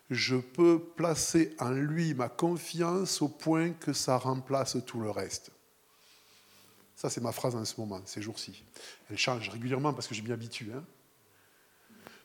je 0.09 0.37
peux 0.37 0.79
placer 0.95 1.53
en 1.59 1.71
lui 1.71 2.13
ma 2.13 2.29
confiance 2.29 3.21
au 3.21 3.27
point 3.27 3.71
que 3.71 3.91
ça 3.91 4.15
remplace 4.15 4.77
tout 4.85 5.01
le 5.01 5.11
reste? 5.11 5.51
Ça, 6.95 7.09
c'est 7.09 7.19
ma 7.19 7.33
phrase 7.33 7.57
en 7.57 7.65
ce 7.65 7.81
moment, 7.81 7.99
ces 8.05 8.21
jours-ci. 8.21 8.63
Elle 9.09 9.17
change 9.17 9.49
régulièrement 9.49 9.91
parce 9.91 10.07
que 10.07 10.15
je 10.15 10.21
m'y 10.21 10.31
habitue. 10.31 10.71
Hein 10.73 10.85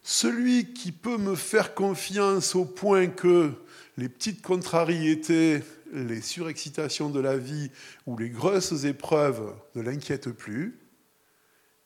celui 0.04 0.74
qui 0.74 0.92
peut 0.92 1.16
me 1.16 1.34
faire 1.34 1.74
confiance 1.74 2.54
au 2.54 2.66
point 2.66 3.08
que 3.08 3.52
les 3.96 4.10
petites 4.10 4.42
contrariétés, 4.42 5.62
les 5.92 6.20
surexcitations 6.20 7.08
de 7.08 7.20
la 7.20 7.38
vie 7.38 7.70
ou 8.06 8.18
les 8.18 8.28
grosses 8.28 8.84
épreuves 8.84 9.54
ne 9.74 9.80
l'inquiètent 9.80 10.30
plus, 10.30 10.78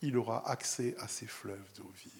il 0.02 0.16
aura 0.16 0.50
accès 0.50 0.96
à 0.98 1.06
ces 1.06 1.26
fleuves 1.26 1.70
d'eau 1.76 1.90
vive. 2.02 2.12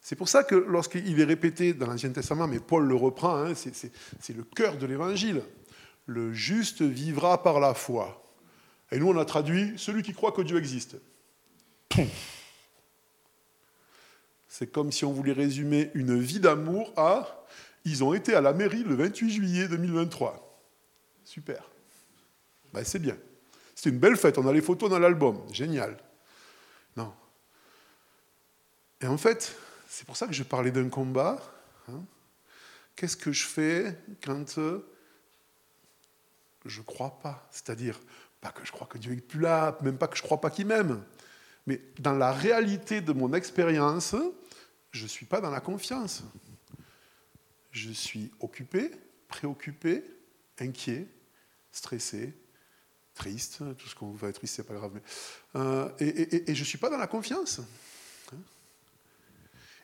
C'est 0.00 0.16
pour 0.16 0.28
ça 0.28 0.44
que 0.44 0.54
lorsqu'il 0.54 1.18
est 1.18 1.24
répété 1.24 1.74
dans 1.74 1.86
l'Ancien 1.86 2.10
Testament, 2.10 2.46
mais 2.46 2.60
Paul 2.60 2.86
le 2.86 2.94
reprend, 2.94 3.36
hein, 3.36 3.54
c'est 3.54 4.36
le 4.36 4.44
cœur 4.44 4.76
de 4.76 4.86
l'Évangile, 4.86 5.42
le 6.06 6.32
juste 6.32 6.82
vivra 6.82 7.42
par 7.42 7.58
la 7.58 7.74
foi. 7.74 8.22
Et 8.92 8.98
nous, 8.98 9.08
on 9.08 9.18
a 9.18 9.24
traduit 9.24 9.72
celui 9.78 10.02
qui 10.02 10.12
croit 10.12 10.30
que 10.30 10.42
Dieu 10.42 10.58
existe. 10.58 10.96
C'est 14.56 14.68
comme 14.68 14.92
si 14.92 15.04
on 15.04 15.12
voulait 15.12 15.32
résumer 15.32 15.90
une 15.94 16.16
vie 16.16 16.38
d'amour 16.38 16.92
à 16.96 17.44
ils 17.84 18.04
ont 18.04 18.14
été 18.14 18.36
à 18.36 18.40
la 18.40 18.52
mairie 18.52 18.84
le 18.84 18.94
28 18.94 19.28
juillet 19.28 19.66
2023. 19.66 20.62
Super. 21.24 21.68
Ben, 22.72 22.84
c'est 22.84 23.00
bien. 23.00 23.18
C'est 23.74 23.90
une 23.90 23.98
belle 23.98 24.16
fête. 24.16 24.38
On 24.38 24.46
a 24.46 24.52
les 24.52 24.60
photos 24.60 24.88
dans 24.88 25.00
l'album. 25.00 25.42
Génial. 25.52 25.96
Non. 26.96 27.12
Et 29.00 29.08
en 29.08 29.16
fait, 29.16 29.56
c'est 29.88 30.06
pour 30.06 30.16
ça 30.16 30.28
que 30.28 30.32
je 30.32 30.44
parlais 30.44 30.70
d'un 30.70 30.88
combat. 30.88 31.42
Hein. 31.88 32.04
Qu'est-ce 32.94 33.16
que 33.16 33.32
je 33.32 33.46
fais 33.46 33.98
quand 34.24 34.56
euh, 34.58 34.88
je 36.64 36.78
ne 36.78 36.84
crois 36.84 37.18
pas? 37.18 37.48
C'est-à-dire, 37.50 37.98
pas 38.40 38.52
que 38.52 38.64
je 38.64 38.70
crois 38.70 38.86
que 38.86 38.98
Dieu 38.98 39.14
est 39.14 39.16
plus 39.16 39.40
là, 39.40 39.76
même 39.82 39.98
pas 39.98 40.06
que 40.06 40.16
je 40.16 40.22
ne 40.22 40.26
crois 40.26 40.40
pas 40.40 40.50
qu'il 40.50 40.66
m'aime. 40.68 41.02
Mais 41.66 41.80
dans 41.98 42.12
la 42.12 42.30
réalité 42.30 43.00
de 43.00 43.12
mon 43.12 43.32
expérience, 43.32 44.14
je 44.94 45.02
ne 45.02 45.08
suis 45.08 45.26
pas 45.26 45.40
dans 45.40 45.50
la 45.50 45.60
confiance. 45.60 46.22
Je 47.72 47.90
suis 47.90 48.30
occupé, 48.38 48.92
préoccupé, 49.26 50.04
inquiet, 50.60 51.08
stressé, 51.72 52.32
triste, 53.12 53.58
tout 53.76 53.88
ce 53.88 53.94
qu'on 53.96 54.12
va 54.12 54.28
être 54.28 54.36
triste, 54.36 54.54
c'est 54.54 54.66
pas 54.66 54.74
grave, 54.74 55.00
euh, 55.56 55.88
et, 55.98 56.54
je 56.54 56.60
ne 56.60 56.64
suis 56.64 56.78
pas 56.78 56.88
dans 56.88 56.96
la 56.96 57.08
confiance. 57.08 57.60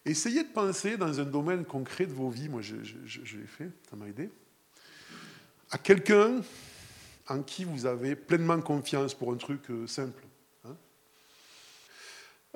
Essayez 0.04 0.44
de 0.44 0.48
penser 0.48 0.96
dans 0.96 1.20
un 1.20 1.24
domaine 1.24 1.64
concret 1.64 2.06
de 2.06 2.12
vos 2.12 2.30
vies, 2.30 2.48
moi 2.48 2.62
je, 2.62 2.76
l'ai 2.76 3.46
fait, 3.46 3.70
ça 3.90 3.96
m'a 3.96 4.08
aidé, 4.08 4.30
à 5.70 5.78
quelqu'un 5.78 6.40
en 7.28 7.42
qui 7.42 7.64
vous 7.64 7.84
avez 7.84 8.14
pleinement 8.14 8.60
confiance 8.60 9.14
pour 9.14 9.32
un 9.32 9.36
truc 9.36 9.70
euh, 9.70 9.86
simple. 9.86 10.24
Hein. 10.64 10.76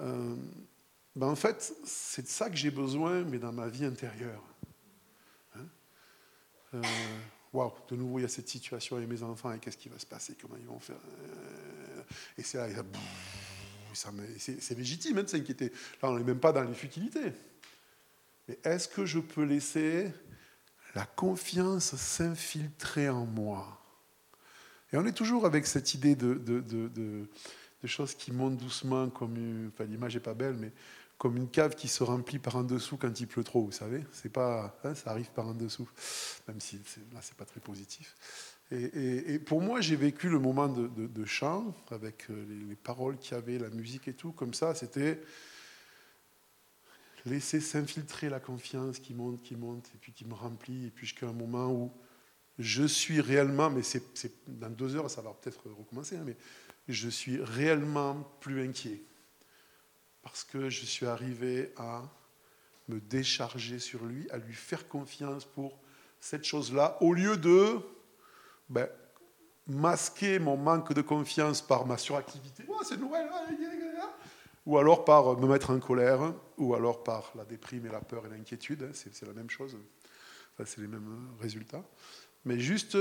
Euh, 0.01 0.37
ben 1.17 1.29
en 1.29 1.37
fait, 1.37 1.75
c'est 1.85 2.23
de 2.23 2.29
ça 2.29 2.51
que 2.51 2.57
j'ai 2.57 2.71
besoin, 2.71 3.23
mais 3.23 3.39
dans 3.39 3.53
ma 3.53 3.69
vie 3.69 3.85
intérieure. 3.85 4.43
Hein? 5.57 5.67
Euh, 6.75 6.83
Waouh, 7.55 7.73
de 7.89 7.95
nouveau, 7.95 8.19
il 8.19 8.23
y 8.23 8.25
a 8.25 8.29
cette 8.29 8.49
situation 8.49 8.97
avec 8.97 9.09
mes 9.09 9.23
enfants, 9.23 9.53
et 9.53 9.61
qu'est-ce 9.61 9.77
qui 9.77 9.89
va 9.89 9.97
se 9.97 10.07
passer, 10.07 10.37
comment 10.41 10.57
ils 10.59 10.67
vont 10.67 10.81
faire 10.81 10.97
euh, 10.97 12.03
Et 12.37 12.43
c'est 12.43 12.59
c'est 14.61 14.75
légitime 14.77 15.19
hein, 15.19 15.23
de 15.23 15.29
s'inquiéter. 15.29 15.71
Là, 16.03 16.11
on 16.11 16.19
n'est 16.19 16.25
même 16.25 16.41
pas 16.41 16.53
dans 16.53 16.65
les 16.65 16.75
futilités. 16.75 17.33
Mais 18.49 18.59
est-ce 18.65 18.89
que 18.89 19.07
je 19.07 19.21
peux 19.21 19.45
laisser 19.45 20.11
la 20.97 21.07
confiance 21.07 21.95
s'infiltrer 21.95 23.09
en 23.09 23.25
moi? 23.25 23.81
Et 24.93 24.97
on 24.97 25.07
est 25.07 25.13
toujours 25.13 25.47
avec 25.47 25.69
cette 25.69 25.95
idée 25.95 26.17
de 26.17 27.29
choses 27.85 28.17
qui 28.17 28.33
montent 28.33 28.57
doucement, 28.57 29.11
comme 29.11 29.69
enfin, 29.69 29.85
l'image 29.85 30.15
n'est 30.15 30.21
pas 30.21 30.35
belle, 30.35 30.55
mais 30.55 30.73
comme 31.19 31.37
une 31.37 31.49
cave 31.49 31.75
qui 31.75 31.89
se 31.89 32.03
remplit 32.03 32.39
par 32.39 32.57
en 32.57 32.65
dessous 32.65 32.97
quand 32.97 33.21
il 33.21 33.27
pleut 33.27 33.45
trop, 33.45 33.65
vous 33.65 33.73
savez. 33.73 34.05
C'est 34.13 34.33
pas, 34.33 34.77
hein, 34.85 34.95
ça 34.95 35.11
arrive 35.11 35.31
par 35.31 35.47
en 35.47 35.55
dessous, 35.55 35.89
même 36.49 36.61
si 36.61 36.81
là 37.13 37.21
c'est 37.23 37.37
pas 37.37 37.45
très 37.45 37.61
positif. 37.61 38.15
Et, 38.71 39.39
pour 39.39 39.61
moi, 39.61 39.81
j'ai 39.81 39.95
vécu 39.95 40.29
le 40.29 40.39
moment 40.39 40.69
de, 40.69 41.25
chant 41.25 41.75
avec 41.91 42.29
euh, 42.31 42.67
les, 42.69 42.75
paroles 42.75 43.19
qu'il 43.19 43.37
y 43.37 43.39
avait, 43.39 43.59
la 43.59 43.69
musique 43.69 44.09
et 44.09 44.15
tout, 44.15 44.33
comme 44.33 44.55
ça. 44.55 44.75
C'était 44.75 45.21
laisser 47.27 47.61
s'infiltrer 47.61 48.29
la 48.29 48.41
confiance 48.41 48.99
qui 48.99 49.15
monte, 49.15 49.43
qui 49.43 49.55
monte, 49.55 49.87
et 49.95 49.99
puis 49.99 50.13
qui 50.13 50.25
me 50.25 50.35
remplit, 50.35 50.87
et 50.87 50.91
puis 50.91 51.07
jusqu'à 51.07 51.29
un 51.29 51.33
moment 51.33 51.71
où 51.71 51.93
je 52.59 52.85
suis 52.85 53.21
réellement, 53.21 53.71
mais 53.71 53.83
c'est 53.83 54.33
dans 54.47 54.71
deux 54.71 54.97
heures, 54.97 55.11
ça 55.11 55.23
va 55.23 55.33
peut-être 55.33 55.69
recommencer, 55.71 56.17
hein, 56.17 56.25
mais 56.27 56.37
je 56.89 57.09
suis 57.09 57.41
réellement 57.41 58.15
plus 58.41 58.63
inquiet 58.63 59.03
parce 60.25 60.43
que 60.43 60.71
je 60.71 60.87
suis 60.87 61.07
arrivé 61.07 61.73
à 61.77 62.03
me 62.89 62.99
décharger 62.99 63.79
sur 63.79 64.05
lui, 64.05 64.29
à 64.31 64.39
lui 64.39 64.55
faire 64.55 64.89
confiance 64.89 65.45
pour 65.45 65.79
cette 66.19 66.45
chose-là, 66.45 66.97
au 67.03 67.13
lieu 67.13 67.37
de 67.37 67.77
ben, 68.71 68.89
masquer 69.67 70.39
mon 70.39 70.57
manque 70.57 70.95
de 70.95 71.03
confiance 71.03 71.61
par 71.61 71.87
ma 71.87 71.99
suractivité. 71.99 72.65
Oh, 72.69 72.81
c'est 72.83 72.97
Noël 72.97 73.29
Ou 74.65 74.79
alors 74.79 75.05
par 75.05 75.39
me 75.39 75.47
mettre 75.47 75.71
en 75.71 75.79
colère, 75.79 76.33
ou 76.57 76.75
alors 76.75 77.05
par 77.05 77.31
la 77.37 77.45
déprime 77.45 77.85
et 77.87 77.91
la 77.91 78.01
peur 78.01 78.25
et 78.27 78.31
l'inquiétude. 78.31 78.83
Hein, 78.83 78.93
c'est 78.95 79.27
la 79.27 79.35
même 79.35 79.51
chose. 79.51 79.77
c'est 80.65 80.79
les 80.79 80.89
mêmes 80.89 81.29
résultats. 81.39 81.85
Mais 82.47 82.59
juste 82.59 82.97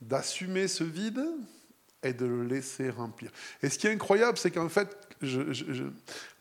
d'assumer 0.00 0.66
ce 0.66 0.84
vide 0.84 1.24
et 2.02 2.14
de 2.14 2.24
le 2.24 2.44
laisser 2.44 2.88
remplir. 2.88 3.30
Et 3.62 3.68
ce 3.68 3.78
qui 3.78 3.86
est 3.86 3.92
incroyable, 3.92 4.38
c'est 4.38 4.50
qu'en 4.50 4.68
fait, 4.68 5.11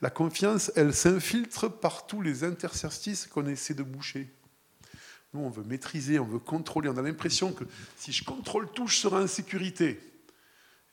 la 0.01 0.09
confiance, 0.09 0.71
elle 0.75 0.93
s'infiltre 0.93 1.69
par 1.69 2.07
tous 2.07 2.21
les 2.21 2.43
interstices 2.43 3.27
qu'on 3.27 3.47
essaie 3.47 3.73
de 3.73 3.83
boucher. 3.83 4.29
Nous, 5.33 5.41
on 5.41 5.49
veut 5.49 5.63
maîtriser, 5.63 6.19
on 6.19 6.25
veut 6.25 6.39
contrôler. 6.39 6.89
On 6.89 6.97
a 6.97 7.01
l'impression 7.01 7.53
que 7.53 7.63
si 7.95 8.11
je 8.11 8.23
contrôle 8.23 8.69
tout, 8.71 8.87
je 8.87 8.97
serai 8.97 9.23
en 9.23 9.27
sécurité. 9.27 9.99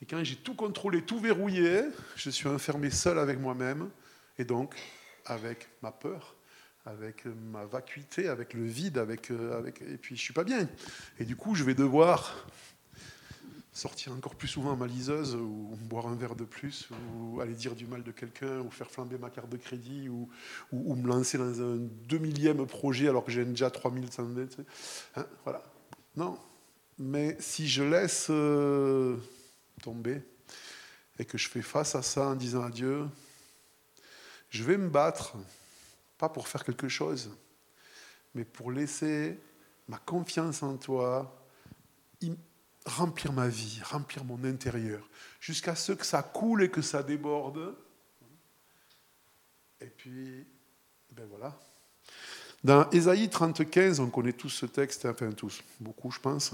Et 0.01 0.07
quand 0.07 0.23
j'ai 0.23 0.37
tout 0.37 0.55
contrôlé, 0.55 1.03
tout 1.03 1.19
verrouillé, 1.19 1.83
je 2.15 2.31
suis 2.31 2.49
enfermé 2.49 2.91
seul 2.91 3.19
avec 3.19 3.41
moi-même, 3.41 3.91
et 4.39 4.45
donc 4.45 4.77
avec 5.27 5.69
ma 5.83 5.91
peur, 5.91 6.37
avec 6.87 7.25
ma 7.27 7.65
vacuité, 7.65 8.29
avec 8.29 8.55
le 8.55 8.65
vide, 8.65 8.99
avec, 8.99 9.31
euh, 9.33 9.59
avec, 9.59 9.83
et 9.83 9.99
puis 9.99 10.17
je 10.17 10.23
suis 10.23 10.33
pas 10.33 10.45
bien. 10.45 10.69
Et 11.19 11.25
du 11.25 11.35
coup, 11.35 11.57
je 11.57 11.65
vais 11.65 11.75
devoir 11.75 12.47
sortir 13.79 14.13
encore 14.13 14.35
plus 14.35 14.49
souvent 14.49 14.75
ma 14.75 14.89
liseuse 14.89 15.37
ou 15.37 15.77
boire 15.83 16.09
un 16.09 16.17
verre 16.17 16.35
de 16.35 16.45
plus 16.45 16.89
ou 17.15 17.41
aller 17.41 17.55
dire 17.55 17.77
du 17.77 17.87
mal 17.87 18.03
de 18.03 18.11
quelqu'un 18.11 18.59
ou 18.59 18.71
faire 18.71 18.91
flamber 18.91 19.19
ma 19.19 19.31
carte 19.31 19.49
de 19.49 19.57
crédit 19.57 20.09
ou, 20.09 20.29
me 20.73 21.07
lancer 21.07 21.39
dans 21.39 21.63
un 21.63 21.77
deux 21.77 22.19
millième 22.19 22.67
projet 22.67 23.09
alors 23.09 23.25
que 23.25 23.31
j'ai 23.31 23.45
déjà 23.45 23.71
3100 23.71 24.25
mètres. 24.25 24.57
Hein, 25.15 25.25
voilà. 25.45 25.63
Non. 26.17 26.37
Mais 26.99 27.37
si 27.39 27.69
je 27.69 27.85
laisse 27.85 28.27
euh, 28.31 29.17
tomber 29.81 30.23
et 31.21 31.25
que 31.25 31.39
je 31.39 31.49
fais 31.49 31.63
face 31.63 31.95
à 31.95 32.03
ça 32.03 32.27
en 32.27 32.35
disant 32.35 32.65
à 32.65 32.71
Dieu, 32.71 33.07
je 34.51 34.65
vais 34.65 34.77
me 34.77 34.89
battre, 34.89 35.37
pas 36.19 36.29
pour 36.29 36.49
faire 36.49 36.65
quelque 36.65 36.89
chose, 36.89 37.31
mais 38.35 38.45
pour 38.45 38.73
laisser 38.73 39.39
ma 39.87 39.99
confiance 39.99 40.65
en 40.65 40.77
toi 40.77 41.33
remplir 42.89 43.33
ma 43.33 43.49
vie, 43.49 43.81
remplir 43.85 44.25
mon 44.25 44.43
intérieur, 44.45 45.09
jusqu'à 45.41 45.75
ce 45.75 45.93
que 45.93 46.05
ça 46.05 46.23
coule 46.23 46.63
et 46.63 46.71
que 46.71 46.83
ça 46.83 47.03
déborde. 47.03 47.75
Et 49.81 49.87
puis, 49.87 50.47
ben 51.15 51.27
voilà. 51.31 51.59
Dans 52.65 52.91
Ésaïe 52.91 53.29
35, 53.29 54.01
on 54.01 54.09
connaît 54.09 54.33
tous 54.33 54.49
ce 54.49 54.67
texte, 54.67 55.07
enfin 55.07 55.31
tous, 55.31 55.63
beaucoup 55.81 56.11
je 56.11 56.19
pense. 56.19 56.53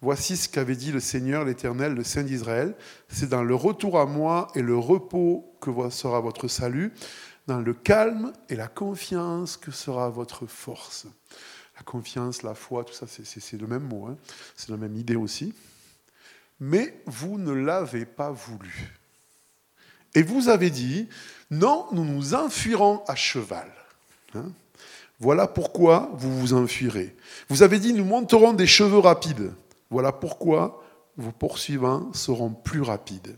Voici 0.00 0.36
ce 0.36 0.48
qu'avait 0.48 0.74
dit 0.74 0.90
le 0.90 1.00
Seigneur, 1.00 1.44
l'Éternel, 1.44 1.94
le 1.94 2.02
Saint 2.02 2.22
d'Israël. 2.22 2.74
C'est 3.08 3.28
dans 3.28 3.44
le 3.44 3.54
retour 3.54 4.00
à 4.00 4.06
moi 4.06 4.48
et 4.54 4.62
le 4.62 4.76
repos 4.76 5.56
que 5.60 5.70
sera 5.90 6.20
votre 6.20 6.48
salut, 6.48 6.92
dans 7.46 7.60
le 7.60 7.74
calme 7.74 8.32
et 8.48 8.56
la 8.56 8.68
confiance 8.68 9.56
que 9.56 9.70
sera 9.70 10.08
votre 10.08 10.46
force 10.46 11.06
la 11.82 11.90
confiance, 11.90 12.42
la 12.42 12.54
foi, 12.54 12.84
tout 12.84 12.92
ça, 12.92 13.06
c'est 13.08 13.60
le 13.60 13.66
même 13.66 13.82
mot, 13.82 14.06
hein. 14.06 14.16
c'est 14.56 14.70
la 14.70 14.76
même 14.76 14.96
idée 14.96 15.16
aussi. 15.16 15.52
Mais 16.60 17.02
vous 17.06 17.38
ne 17.38 17.52
l'avez 17.52 18.06
pas 18.06 18.30
voulu. 18.30 18.96
Et 20.14 20.22
vous 20.22 20.48
avez 20.48 20.70
dit, 20.70 21.08
non, 21.50 21.86
nous 21.90 22.04
nous 22.04 22.34
enfuirons 22.34 23.02
à 23.08 23.16
cheval. 23.16 23.70
Hein. 24.34 24.50
voilà 25.18 25.46
pourquoi 25.46 26.10
vous 26.14 26.38
vous 26.38 26.54
enfuirez. 26.54 27.16
Vous 27.48 27.62
avez 27.62 27.80
dit, 27.80 27.92
nous 27.92 28.04
monterons 28.04 28.52
des 28.52 28.66
cheveux 28.66 28.98
rapides. 28.98 29.52
Voilà 29.90 30.12
pourquoi 30.12 30.84
vos 31.16 31.32
poursuivants 31.32 32.12
seront 32.12 32.50
plus 32.50 32.80
rapides. 32.80 33.36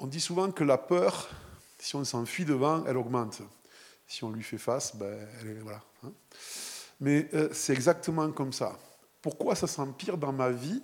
On 0.00 0.06
dit 0.06 0.20
souvent 0.20 0.50
que 0.50 0.64
la 0.64 0.76
peur, 0.76 1.28
si 1.78 1.94
on 1.94 2.04
s'enfuit 2.04 2.44
devant, 2.44 2.84
elle 2.86 2.96
augmente 2.96 3.42
si 4.08 4.24
on 4.24 4.30
lui 4.30 4.42
fait 4.42 4.58
face, 4.58 4.96
ben, 4.96 5.28
voilà. 5.62 5.84
Hein. 6.02 6.12
Mais 6.98 7.28
euh, 7.34 7.48
c'est 7.52 7.74
exactement 7.74 8.32
comme 8.32 8.52
ça. 8.52 8.76
Pourquoi 9.22 9.54
ça 9.54 9.68
s'empire 9.68 10.18
dans 10.18 10.32
ma 10.32 10.50
vie? 10.50 10.82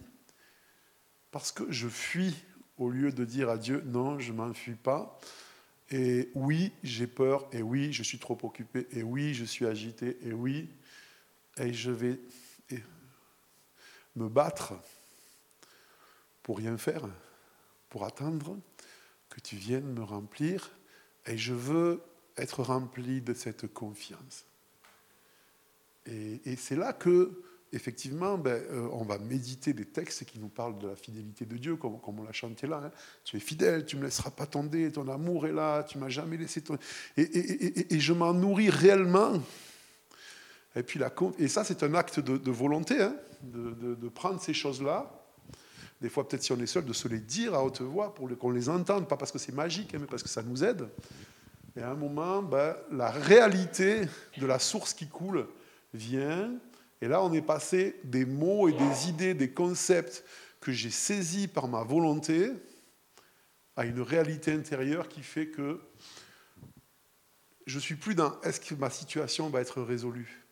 Parce 1.32 1.50
que 1.50 1.64
je 1.72 1.88
fuis 1.88 2.36
au 2.78 2.90
lieu 2.90 3.10
de 3.10 3.24
dire 3.24 3.48
à 3.48 3.58
Dieu 3.58 3.82
non, 3.86 4.20
je 4.20 4.30
ne 4.30 4.36
m'enfuis 4.36 4.76
pas. 4.76 5.18
Et 5.90 6.30
oui, 6.34 6.72
j'ai 6.82 7.06
peur, 7.06 7.48
et 7.52 7.62
oui, 7.62 7.92
je 7.92 8.02
suis 8.02 8.18
trop 8.18 8.38
occupé, 8.42 8.86
et 8.92 9.02
oui, 9.02 9.34
je 9.34 9.44
suis 9.44 9.66
agité, 9.66 10.18
et 10.22 10.32
oui, 10.32 10.70
et 11.58 11.72
je 11.72 11.90
vais 11.90 12.18
me 14.16 14.28
battre 14.28 14.74
pour 16.42 16.58
rien 16.58 16.76
faire, 16.78 17.06
pour 17.88 18.04
attendre 18.04 18.58
que 19.28 19.40
tu 19.40 19.56
viennes 19.56 19.92
me 19.92 20.02
remplir, 20.02 20.70
et 21.26 21.36
je 21.36 21.52
veux 21.52 22.02
être 22.36 22.62
rempli 22.62 23.20
de 23.20 23.34
cette 23.34 23.72
confiance. 23.72 24.44
Et, 26.06 26.56
c'est 26.56 26.76
là 26.76 26.92
que, 26.92 27.42
effectivement, 27.72 28.36
ben, 28.36 28.62
euh, 28.70 28.88
on 28.92 29.04
va 29.04 29.18
méditer 29.18 29.72
des 29.72 29.86
textes 29.86 30.24
qui 30.24 30.38
nous 30.38 30.48
parlent 30.48 30.78
de 30.78 30.88
la 30.88 30.96
fidélité 30.96 31.46
de 31.46 31.56
Dieu, 31.56 31.76
comme, 31.76 31.98
on 32.06 32.22
l'a 32.22 32.32
chanté 32.32 32.66
là. 32.66 32.82
Hein. 32.84 32.90
Tu 33.24 33.36
es 33.36 33.40
fidèle, 33.40 33.86
tu 33.86 33.96
ne 33.96 34.02
me 34.02 34.06
laisseras 34.06 34.30
pas 34.30 34.46
tomber, 34.46 34.92
ton 34.92 35.08
amour 35.08 35.46
est 35.46 35.52
là, 35.52 35.82
tu 35.82 35.98
m'as 35.98 36.10
jamais 36.10 36.36
laissé 36.36 36.60
tomber. 36.60 36.80
Et, 37.16 38.00
je 38.00 38.12
m'en 38.12 38.34
nourris 38.34 38.70
réellement. 38.70 39.40
Et, 40.76 40.82
puis 40.82 40.98
la, 40.98 41.12
et 41.38 41.48
ça, 41.48 41.64
c'est 41.64 41.82
un 41.82 41.94
acte 41.94 42.20
de, 42.20 42.50
volonté, 42.50 43.00
hein, 43.00 43.16
de, 43.42 43.94
de, 43.94 44.08
prendre 44.08 44.40
ces 44.42 44.52
choses-là. 44.52 45.10
Des 46.02 46.10
fois, 46.10 46.28
peut-être 46.28 46.42
si 46.42 46.52
on 46.52 46.60
est 46.60 46.66
seul, 46.66 46.84
de 46.84 46.92
se 46.92 47.08
les 47.08 47.20
dire 47.20 47.54
à 47.54 47.64
haute 47.64 47.80
voix 47.80 48.12
pour 48.12 48.28
qu'on 48.36 48.50
les 48.50 48.68
entende, 48.68 49.08
pas 49.08 49.16
parce 49.16 49.32
que 49.32 49.38
c'est 49.38 49.54
magique, 49.54 49.94
hein, 49.94 49.98
mais 50.00 50.06
parce 50.06 50.22
que 50.22 50.28
ça 50.28 50.42
nous 50.42 50.62
aide. 50.62 50.86
Et 51.76 51.82
à 51.82 51.90
un 51.90 51.94
moment, 51.94 52.42
ben, 52.42 52.76
la 52.92 53.10
réalité 53.10 54.02
de 54.36 54.46
la 54.46 54.58
source 54.58 54.94
qui 54.94 55.08
coule 55.08 55.48
vient. 55.92 56.52
Et 57.00 57.08
là, 57.08 57.22
on 57.22 57.32
est 57.32 57.42
passé 57.42 58.00
des 58.04 58.24
mots 58.24 58.68
et 58.68 58.72
des 58.72 59.08
idées, 59.08 59.34
des 59.34 59.50
concepts 59.50 60.24
que 60.60 60.72
j'ai 60.72 60.90
saisis 60.90 61.48
par 61.48 61.68
ma 61.68 61.82
volonté 61.82 62.52
à 63.76 63.84
une 63.84 64.00
réalité 64.00 64.52
intérieure 64.52 65.08
qui 65.08 65.22
fait 65.22 65.48
que 65.48 65.80
je 67.66 67.78
suis 67.78 67.96
plus 67.96 68.14
dans 68.14 68.40
est-ce 68.42 68.60
que 68.60 68.74
ma 68.74 68.90
situation 68.90 69.48
va 69.48 69.60
être 69.60 69.82
résolue? 69.82 70.44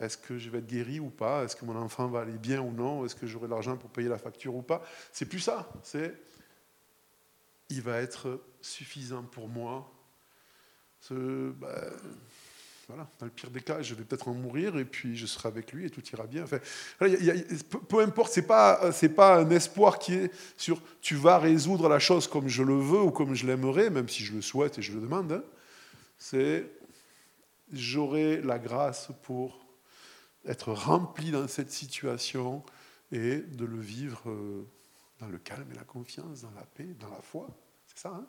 Est-ce 0.00 0.16
que 0.16 0.38
je 0.38 0.48
vais 0.48 0.58
être 0.58 0.66
guéri 0.66 1.00
ou 1.00 1.10
pas? 1.10 1.44
Est-ce 1.44 1.56
que 1.56 1.64
mon 1.64 1.76
enfant 1.76 2.06
va 2.06 2.20
aller 2.20 2.38
bien 2.38 2.60
ou 2.60 2.72
non? 2.72 3.04
Est-ce 3.04 3.16
que 3.16 3.26
j'aurai 3.26 3.48
l'argent 3.48 3.76
pour 3.76 3.90
payer 3.90 4.08
la 4.08 4.18
facture 4.18 4.54
ou 4.54 4.62
pas? 4.62 4.82
C'est 5.12 5.26
plus 5.26 5.40
ça. 5.40 5.68
C'est 5.82 6.14
il 7.68 7.82
va 7.82 8.00
être 8.00 8.40
suffisant 8.62 9.24
pour 9.24 9.48
moi 9.48 9.92
bah, 11.10 11.90
voilà, 12.88 13.06
dans 13.18 13.26
le 13.26 13.32
pire 13.32 13.50
des 13.50 13.60
cas, 13.60 13.82
je 13.82 13.94
vais 13.94 14.02
peut-être 14.02 14.28
en 14.28 14.34
mourir 14.34 14.78
et 14.78 14.84
puis 14.86 15.14
je 15.14 15.26
serai 15.26 15.48
avec 15.48 15.72
lui 15.72 15.84
et 15.84 15.90
tout 15.90 16.02
ira 16.10 16.26
bien. 16.26 16.44
Enfin, 16.44 16.58
peu, 17.88 18.00
importe, 18.00 18.32
c'est 18.32 18.46
pas 18.46 18.92
c'est 18.92 19.10
pas 19.10 19.40
un 19.40 19.50
espoir 19.50 19.98
qui 19.98 20.14
est 20.14 20.32
sur 20.56 20.80
tu 21.02 21.14
vas 21.14 21.38
résoudre 21.38 21.88
la 21.88 21.98
chose 21.98 22.26
comme 22.26 22.48
je 22.48 22.62
le 22.62 22.78
veux 22.78 23.02
ou 23.02 23.10
comme 23.10 23.34
je 23.34 23.46
l'aimerais, 23.46 23.90
même 23.90 24.08
si 24.08 24.24
je 24.24 24.32
le 24.32 24.40
souhaite 24.40 24.78
et 24.78 24.82
je 24.82 24.92
le 24.92 25.02
demande. 25.02 25.32
Hein. 25.32 25.44
C'est 26.16 26.70
j'aurai 27.72 28.40
la 28.40 28.58
grâce 28.58 29.10
pour 29.22 29.66
être 30.46 30.72
rempli 30.72 31.30
dans 31.30 31.46
cette 31.46 31.70
situation 31.70 32.64
et 33.12 33.36
de 33.36 33.66
le 33.66 33.78
vivre 33.78 34.30
euh, 34.30 34.66
dans 35.20 35.28
le 35.28 35.36
calme 35.36 35.70
et 35.72 35.74
la 35.74 35.84
confiance, 35.84 36.40
dans 36.40 36.52
la 36.52 36.64
paix, 36.64 36.94
dans 36.98 37.10
la 37.10 37.20
foi. 37.20 37.48
C'est 37.86 37.98
ça. 37.98 38.10
Hein? 38.14 38.26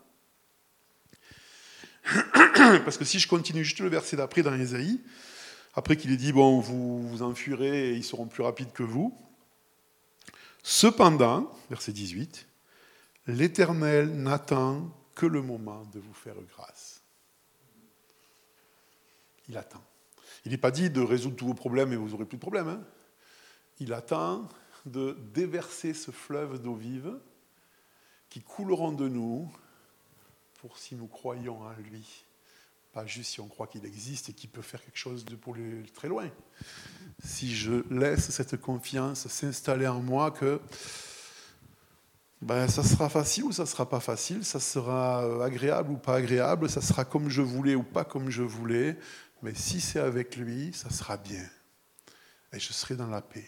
Parce 2.83 2.97
que 2.97 3.05
si 3.05 3.19
je 3.19 3.27
continue 3.27 3.63
juste 3.63 3.79
le 3.79 3.89
verset 3.89 4.17
d'après 4.17 4.41
dans 4.41 4.53
Ésaïe, 4.53 5.01
après 5.73 5.97
qu'il 5.97 6.11
ait 6.11 6.17
dit, 6.17 6.33
bon, 6.33 6.59
vous 6.59 7.07
vous 7.07 7.21
enfuirez 7.21 7.89
et 7.89 7.93
ils 7.93 8.03
seront 8.03 8.27
plus 8.27 8.43
rapides 8.43 8.71
que 8.71 8.83
vous. 8.83 9.17
Cependant, 10.63 11.51
verset 11.69 11.93
18, 11.93 12.47
l'Éternel 13.27 14.09
n'attend 14.09 14.91
que 15.15 15.25
le 15.25 15.41
moment 15.41 15.85
de 15.93 15.99
vous 15.99 16.13
faire 16.13 16.35
grâce. 16.55 17.01
Il 19.47 19.57
attend. 19.57 19.83
Il 20.45 20.51
n'est 20.51 20.57
pas 20.57 20.71
dit 20.71 20.89
de 20.89 21.01
résoudre 21.01 21.35
tous 21.35 21.47
vos 21.47 21.53
problèmes 21.53 21.91
et 21.91 21.95
vous 21.95 22.09
n'aurez 22.09 22.25
plus 22.25 22.37
de 22.37 22.41
problèmes. 22.41 22.67
Hein. 22.67 22.81
Il 23.79 23.93
attend 23.93 24.47
de 24.85 25.17
déverser 25.33 25.93
ce 25.93 26.11
fleuve 26.11 26.61
d'eau 26.61 26.75
vive 26.75 27.13
qui 28.29 28.41
couleront 28.41 28.91
de 28.91 29.07
nous 29.07 29.51
pour 30.59 30.77
si 30.77 30.95
nous 30.95 31.07
croyons 31.07 31.61
en 31.61 31.73
lui. 31.73 32.25
Pas 32.91 33.05
juste 33.05 33.31
si 33.31 33.39
on 33.39 33.47
croit 33.47 33.67
qu'il 33.67 33.85
existe 33.85 34.29
et 34.29 34.33
qu'il 34.33 34.49
peut 34.49 34.61
faire 34.61 34.83
quelque 34.83 34.97
chose 34.97 35.23
de 35.23 35.35
pour 35.35 35.55
très 35.93 36.09
loin. 36.09 36.29
Si 37.23 37.55
je 37.55 37.83
laisse 37.93 38.29
cette 38.29 38.57
confiance 38.57 39.27
s'installer 39.27 39.87
en 39.87 40.01
moi 40.01 40.31
que 40.31 40.59
ben, 42.41 42.67
ça 42.67 42.83
sera 42.83 43.09
facile 43.09 43.45
ou 43.45 43.51
ça 43.51 43.65
sera 43.65 43.87
pas 43.87 43.99
facile, 43.99 44.43
ça 44.43 44.59
sera 44.59 45.23
euh, 45.25 45.41
agréable 45.41 45.91
ou 45.91 45.97
pas 45.97 46.15
agréable, 46.15 46.69
ça 46.69 46.81
sera 46.81 47.05
comme 47.05 47.29
je 47.29 47.41
voulais 47.41 47.75
ou 47.75 47.83
pas 47.83 48.03
comme 48.05 48.29
je 48.29 48.43
voulais, 48.43 48.97
mais 49.41 49.53
si 49.53 49.79
c'est 49.79 49.99
avec 49.99 50.35
lui, 50.35 50.73
ça 50.73 50.89
sera 50.89 51.17
bien. 51.17 51.47
Et 52.53 52.59
je 52.59 52.73
serai 52.73 52.95
dans 52.95 53.07
la 53.07 53.21
paix. 53.21 53.47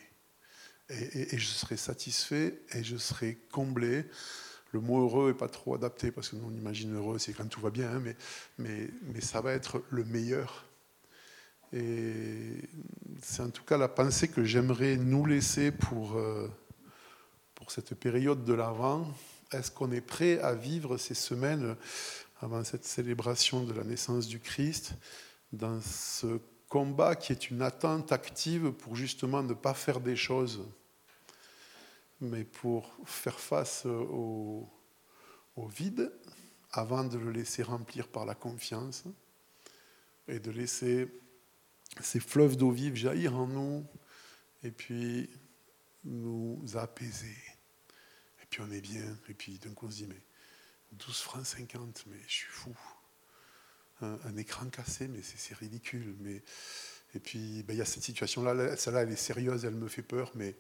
et, 0.90 1.38
je 1.38 1.48
serai 1.48 1.78
satisfait 1.78 2.62
et 2.74 2.84
je 2.84 2.98
serai 2.98 3.36
comblé. 3.52 4.06
Le 4.72 4.80
mot 4.80 5.02
heureux 5.04 5.30
n'est 5.30 5.38
pas 5.38 5.50
trop 5.50 5.76
adapté 5.76 6.12
parce 6.12 6.30
que 6.30 6.36
nous 6.36 6.48
on 6.48 6.58
imagine 6.58 6.96
heureux, 6.96 7.20
c'est 7.20 7.34
quand 7.34 7.48
tout 7.48 7.62
va 7.62 7.70
bien, 7.70 7.92
hein, 7.92 8.02
mais, 8.58 8.90
mais, 9.04 9.22
ça 9.22 9.42
va 9.42 9.52
être 9.52 9.84
le 9.90 10.04
meilleur. 10.06 10.66
Et 11.74 12.70
c'est 13.22 13.44
en 13.44 13.50
tout 13.50 13.64
cas 13.64 13.78
la 13.78 13.88
pensée 13.88 14.28
que 14.28 14.44
j'aimerais 14.44 14.98
nous 14.98 15.26
laisser 15.26 15.72
pour, 15.72 16.18
euh, 16.18 16.50
pour 17.56 17.72
cette 17.72 17.96
période 17.96 18.44
de 18.44 18.54
l'Avent. 18.54 19.08
Est-ce 19.52 19.72
qu'on 19.72 19.92
est 19.92 20.02
prêt 20.02 20.40
à 20.40 20.54
vivre 20.54 20.98
ces 20.98 21.14
semaines 21.14 21.76
avant 22.42 22.64
cette 22.64 22.86
célébration 22.86 23.64
de 23.64 23.74
la 23.74 23.84
naissance 23.84 24.28
du 24.28 24.40
Christ 24.40 24.94
dans 25.54 25.80
ce 25.82 26.40
combat 26.70 27.16
qui 27.16 27.34
est 27.34 27.50
une 27.50 27.62
attente 27.62 28.12
active 28.14 28.72
pour 28.72 28.96
justement 28.96 29.44
ne 29.44 29.54
pas 29.54 29.74
faire 29.74 30.00
des 30.00 30.16
choses, 30.16 30.62
mais 32.22 32.44
pour 32.44 32.96
faire 33.06 33.40
face 33.40 33.86
au, 33.86 34.70
au 35.56 35.68
vide 35.68 36.12
avant 36.72 37.04
de 37.04 37.18
le 37.18 37.32
laisser 37.32 37.64
remplir 37.64 38.08
par 38.08 38.26
la 38.26 38.36
confiance 38.36 39.04
et 40.28 40.40
de 40.40 40.52
laisser 40.52 41.12
ces 42.00 42.20
fleuves 42.20 42.56
d'eau 42.56 42.72
vive 42.72 42.96
jaillir 42.96 43.36
en 43.36 43.48
nous 43.48 43.86
et 44.64 44.72
puis 44.72 45.30
nous 46.04 46.64
apaiser. 46.76 47.38
Et 48.42 48.46
puis 48.50 48.62
on 48.62 48.72
est 48.72 48.82
bien, 48.82 49.18
et 49.28 49.34
puis 49.34 49.60
d'un 49.60 49.74
coup 49.74 49.88
on 49.88 49.92
se 49.92 49.98
dit, 49.98 50.08
mais 50.08 50.22
12 50.94 51.18
francs 51.18 51.46
50, 51.46 52.06
mais 52.08 52.20
je 52.28 52.34
suis 52.34 52.50
fou. 52.50 52.76
Un, 54.02 54.36
écran 54.36 54.68
cassé, 54.68 55.08
mais 55.08 55.22
c'est 55.22 55.54
ridicule. 55.54 56.16
Mais, 56.22 56.42
et 57.14 57.20
puis 57.20 57.62
ben, 57.62 57.76
il 57.76 57.78
y 57.78 57.82
a 57.82 57.86
cette 57.86 58.02
situation-là, 58.02 58.76
celle-là 58.76 59.04
elle 59.04 59.12
est 59.12 59.16
sérieuse, 59.16 59.64
elle 59.64 59.76
me 59.76 59.88
fait 59.88 60.02
peur, 60.02 60.32
mais 60.34 60.56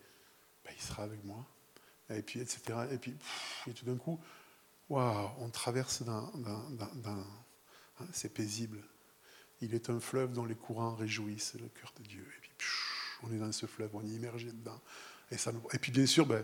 ben, 0.65 0.73
il 0.75 0.81
sera 0.81 1.03
avec 1.03 1.23
moi. 1.23 1.45
Et 2.09 2.21
puis, 2.21 2.39
etc. 2.39 2.61
Et 2.91 2.97
puis, 2.97 3.15
tout 3.73 3.85
d'un 3.85 3.97
coup, 3.97 4.19
waouh, 4.89 5.29
on 5.39 5.49
traverse 5.49 6.03
dans 6.03 6.31
hein, 7.05 8.07
c'est 8.11 8.33
paisible. 8.33 8.79
Il 9.61 9.73
est 9.75 9.89
un 9.89 9.99
fleuve 9.99 10.33
dont 10.33 10.45
les 10.45 10.55
courants 10.55 10.95
réjouissent 10.95 11.53
le 11.53 11.67
cœur 11.69 11.93
de 11.99 12.03
Dieu. 12.03 12.25
Et 12.37 12.41
puis, 12.41 12.67
on 13.23 13.31
est 13.31 13.37
dans 13.37 13.51
ce 13.51 13.65
fleuve, 13.65 13.91
on 13.93 14.01
est 14.01 14.09
immergé 14.09 14.47
dedans. 14.51 14.79
Et, 15.31 15.37
ça 15.37 15.51
et 15.71 15.77
puis, 15.77 15.91
bien 15.91 16.05
sûr, 16.05 16.25
ben, 16.25 16.43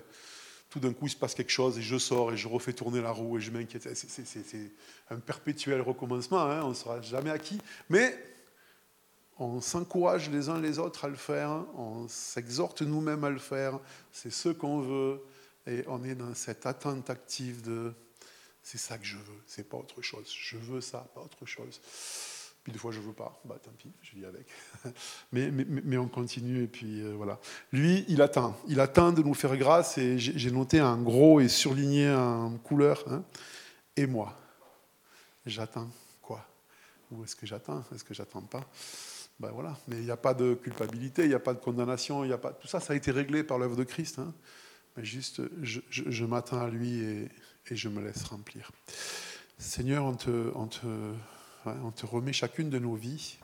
tout 0.69 0.79
d'un 0.79 0.93
coup, 0.93 1.07
il 1.07 1.09
se 1.09 1.15
passe 1.15 1.33
quelque 1.33 1.51
chose 1.51 1.77
et 1.77 1.81
je 1.81 1.97
sors 1.97 2.31
et 2.33 2.37
je 2.37 2.47
refais 2.47 2.73
tourner 2.73 3.01
la 3.01 3.11
roue 3.11 3.37
et 3.37 3.41
je 3.41 3.51
m'inquiète. 3.51 3.87
C'est 3.95 4.71
un 5.09 5.19
perpétuel 5.19 5.81
recommencement, 5.81 6.41
hein, 6.41 6.61
on 6.63 6.69
ne 6.69 6.73
sera 6.73 7.01
jamais 7.01 7.31
acquis. 7.31 7.59
Mais 7.89 8.17
on 9.39 9.61
s'encourage 9.61 10.29
les 10.29 10.49
uns 10.49 10.59
les 10.59 10.79
autres 10.79 11.05
à 11.05 11.07
le 11.07 11.15
faire, 11.15 11.63
on 11.75 12.07
s'exhorte 12.07 12.81
nous-mêmes 12.81 13.23
à 13.23 13.29
le 13.29 13.39
faire, 13.39 13.79
c'est 14.11 14.31
ce 14.31 14.49
qu'on 14.49 14.79
veut, 14.79 15.21
et 15.67 15.83
on 15.87 16.03
est 16.03 16.15
dans 16.15 16.33
cette 16.33 16.65
attente 16.65 17.09
active 17.09 17.61
de 17.61 17.93
c'est 18.63 18.77
ça 18.77 18.97
que 18.97 19.05
je 19.05 19.15
veux, 19.15 19.41
c'est 19.45 19.69
pas 19.69 19.77
autre 19.77 20.01
chose. 20.01 20.29
Je 20.29 20.57
veux 20.57 20.81
ça, 20.81 21.07
pas 21.15 21.21
autre 21.21 21.45
chose. 21.45 21.79
Puis 22.67 22.73
des 22.73 22.79
fois, 22.79 22.91
je 22.91 22.99
veux 22.99 23.13
pas. 23.13 23.39
Bah, 23.45 23.55
tant 23.63 23.71
pis, 23.77 23.89
je 24.01 24.17
vis 24.17 24.25
avec. 24.25 24.45
mais, 25.31 25.97
on 25.97 26.09
continue, 26.09 26.63
et 26.63 26.67
puis 26.67 27.01
euh, 27.01 27.13
voilà. 27.15 27.39
Lui, 27.71 28.03
il 28.09 28.21
attend. 28.21 28.59
Il 28.67 28.81
attend 28.81 29.13
de 29.13 29.23
nous 29.23 29.33
faire 29.33 29.55
grâce, 29.55 29.97
et 29.97 30.19
j'ai 30.19 30.51
noté 30.51 30.79
un 30.79 30.97
gros 30.97 31.39
et 31.39 31.47
surligné 31.47 32.13
en 32.13 32.57
couleur. 32.57 33.05
Hein. 33.09 33.23
Et 33.95 34.05
moi, 34.05 34.37
j'attends 35.45 35.89
quoi? 36.21 36.45
Ou 37.11 37.23
est-ce 37.23 37.37
que 37.37 37.45
j'attends? 37.45 37.85
Est-ce 37.95 38.03
que 38.03 38.13
j'attends 38.13 38.41
pas? 38.41 38.65
Ben 39.39 39.51
voilà. 39.51 39.77
Mais 39.87 39.97
il 39.97 40.03
n'y 40.03 40.11
a 40.11 40.17
pas 40.17 40.33
de 40.33 40.53
culpabilité, 40.53 41.23
il 41.23 41.29
n'y 41.29 41.35
a 41.35 41.39
pas 41.39 41.53
de 41.53 41.59
condamnation, 41.59 42.23
il 42.25 42.33
a 42.33 42.37
pas... 42.37 42.53
tout 42.53 42.67
ça, 42.67 42.79
ça 42.79 42.93
a 42.93 42.95
été 42.95 43.11
réglé 43.11 43.43
par 43.43 43.57
l'œuvre 43.57 43.75
de 43.75 43.83
Christ. 43.83 44.19
Hein. 44.19 44.33
Juste, 44.97 45.41
je, 45.61 46.25
m'attends 46.25 46.59
à 46.59 46.69
lui 46.69 46.99
et, 47.01 47.29
je 47.69 47.87
me 47.87 48.01
laisse 48.03 48.23
remplir. 48.23 48.71
Seigneur, 49.59 50.05
on 50.05 50.15
te, 50.15 50.51
on 50.55 50.67
te 50.67 50.87
on 51.83 51.91
te 51.91 52.05
remet 52.05 52.33
chacune 52.33 52.69
de 52.69 52.79
nos 52.79 52.95
vies. 52.95 53.37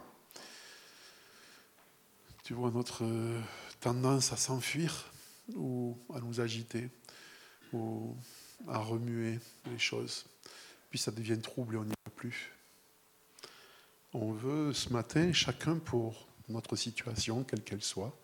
Tu 2.44 2.54
vois 2.54 2.72
notre 2.72 3.04
euh, 3.04 3.40
tendance 3.80 4.34
à 4.34 4.38
s'enfuir 4.38 5.12
ou 5.56 5.98
à 6.14 6.20
nous 6.20 6.40
agiter 6.40 6.90
ou 7.72 8.16
à 8.68 8.78
remuer 8.78 9.40
les 9.72 9.80
choses. 9.80 10.26
Puis 10.90 11.00
ça 11.00 11.12
devient 11.12 11.40
trouble 11.40 11.76
et 11.76 11.78
on 11.78 11.86
n'y 11.86 11.94
va 12.06 12.12
plus. 12.16 12.52
On 14.16 14.32
veut 14.32 14.74
ce 14.74 14.90
matin, 14.90 15.34
chacun 15.34 15.80
pour 15.80 16.28
notre 16.48 16.76
situation, 16.76 17.44
quelle 17.44 17.64
qu'elle 17.64 17.82
soit, 17.82 18.16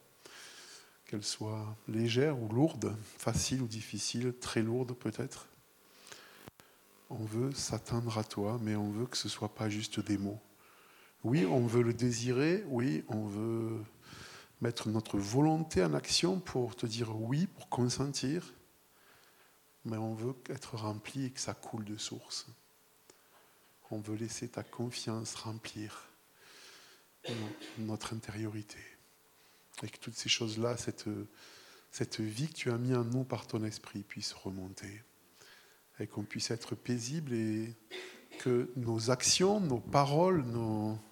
qu'elle 1.07 1.23
soit 1.23 1.65
légère 1.87 2.39
ou 2.39 2.47
lourde, 2.47 2.95
facile 3.17 3.63
ou 3.63 3.67
difficile, 3.67 4.35
très 4.39 4.61
lourde 4.61 4.93
peut-être, 4.93 5.47
on 7.09 7.23
veut 7.23 7.51
s'attendre 7.53 8.19
à 8.19 8.23
toi, 8.23 8.59
mais 8.61 8.75
on 8.75 8.91
veut 8.91 9.07
que 9.07 9.17
ce 9.17 9.27
ne 9.27 9.31
soit 9.31 9.55
pas 9.55 9.67
juste 9.67 9.99
des 9.99 10.19
mots. 10.19 10.39
Oui, 11.23 11.47
on 11.47 11.65
veut 11.65 11.81
le 11.81 11.93
désirer, 11.93 12.63
oui, 12.67 13.03
on 13.07 13.25
veut 13.25 13.83
mettre 14.61 14.89
notre 14.89 15.17
volonté 15.17 15.83
en 15.83 15.95
action 15.95 16.39
pour 16.39 16.75
te 16.75 16.85
dire 16.85 17.19
oui, 17.19 17.47
pour 17.47 17.67
consentir, 17.67 18.53
mais 19.85 19.97
on 19.97 20.13
veut 20.13 20.35
être 20.49 20.75
rempli 20.75 21.25
et 21.25 21.31
que 21.31 21.39
ça 21.39 21.55
coule 21.55 21.83
de 21.83 21.97
source. 21.97 22.45
On 23.91 23.99
veut 23.99 24.15
laisser 24.15 24.47
ta 24.47 24.63
confiance 24.63 25.35
remplir 25.35 26.09
notre 27.77 28.13
intériorité. 28.13 28.79
Et 29.83 29.89
que 29.89 29.97
toutes 29.97 30.15
ces 30.15 30.29
choses-là, 30.29 30.75
cette, 30.77 32.19
vie 32.19 32.47
que 32.47 32.53
tu 32.53 32.71
as 32.71 32.77
mis 32.77 32.93
en 32.95 33.03
nous 33.03 33.23
par 33.23 33.47
ton 33.47 33.63
esprit 33.63 34.03
puisse 34.03 34.33
remonter 34.33 35.03
et 35.99 36.07
qu'on 36.07 36.23
puisse 36.23 36.51
être 36.51 36.75
paisible 36.75 37.33
et 37.33 37.75
que 38.39 38.71
nos 38.75 39.11
actions, 39.11 39.59
nos 39.59 39.79
paroles, 39.79 40.43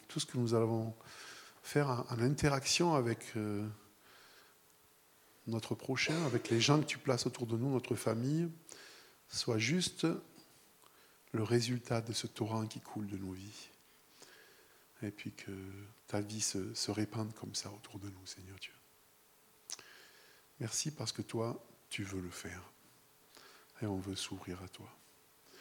tout 0.08 0.20
ce 0.20 0.26
que 0.26 0.38
nous 0.38 0.54
allons 0.54 0.94
faire 1.62 2.06
en, 2.10 2.20
interaction 2.20 2.96
avec 2.96 3.20
euh, 3.36 3.68
notre 5.48 5.76
prochain, 5.76 6.26
avec 6.26 6.50
les 6.50 6.62
gens 6.62 6.80
que 6.80 6.86
tu 6.86 6.98
places 6.98 7.26
autour 7.26 7.48
de 7.48 7.58
nous, 7.58 7.70
notre 7.70 7.96
famille, 7.96 8.50
soit 9.28 9.58
juste 9.58 10.08
le 11.32 11.44
résultat 11.44 12.02
de 12.02 12.13
ce 12.13 12.28
torrent 12.28 12.68
qui 12.68 12.80
coule 12.80 13.08
de 13.08 13.18
nos 13.18 13.32
vies. 13.32 13.70
Et 15.04 15.12
puis 15.12 15.32
que 15.32 15.52
ta 16.08 16.22
vie 16.22 16.42
se, 16.42 16.92
répande 16.92 17.34
comme 17.36 17.54
ça 17.54 17.72
autour 17.72 18.00
de 18.00 18.10
nous, 18.10 18.26
Seigneur 18.26 18.58
Dieu. 18.58 18.74
Merci 20.60 20.92
parce 20.92 21.12
que 21.12 21.22
toi, 21.22 21.63
tu 21.90 22.04
veux 22.04 22.22
le 22.22 22.32
faire 22.32 22.63
et 23.82 23.86
on 23.86 24.00
veut 24.00 24.16
s'ouvrir 24.16 24.62
à 24.63 24.68
toi. 24.70 24.90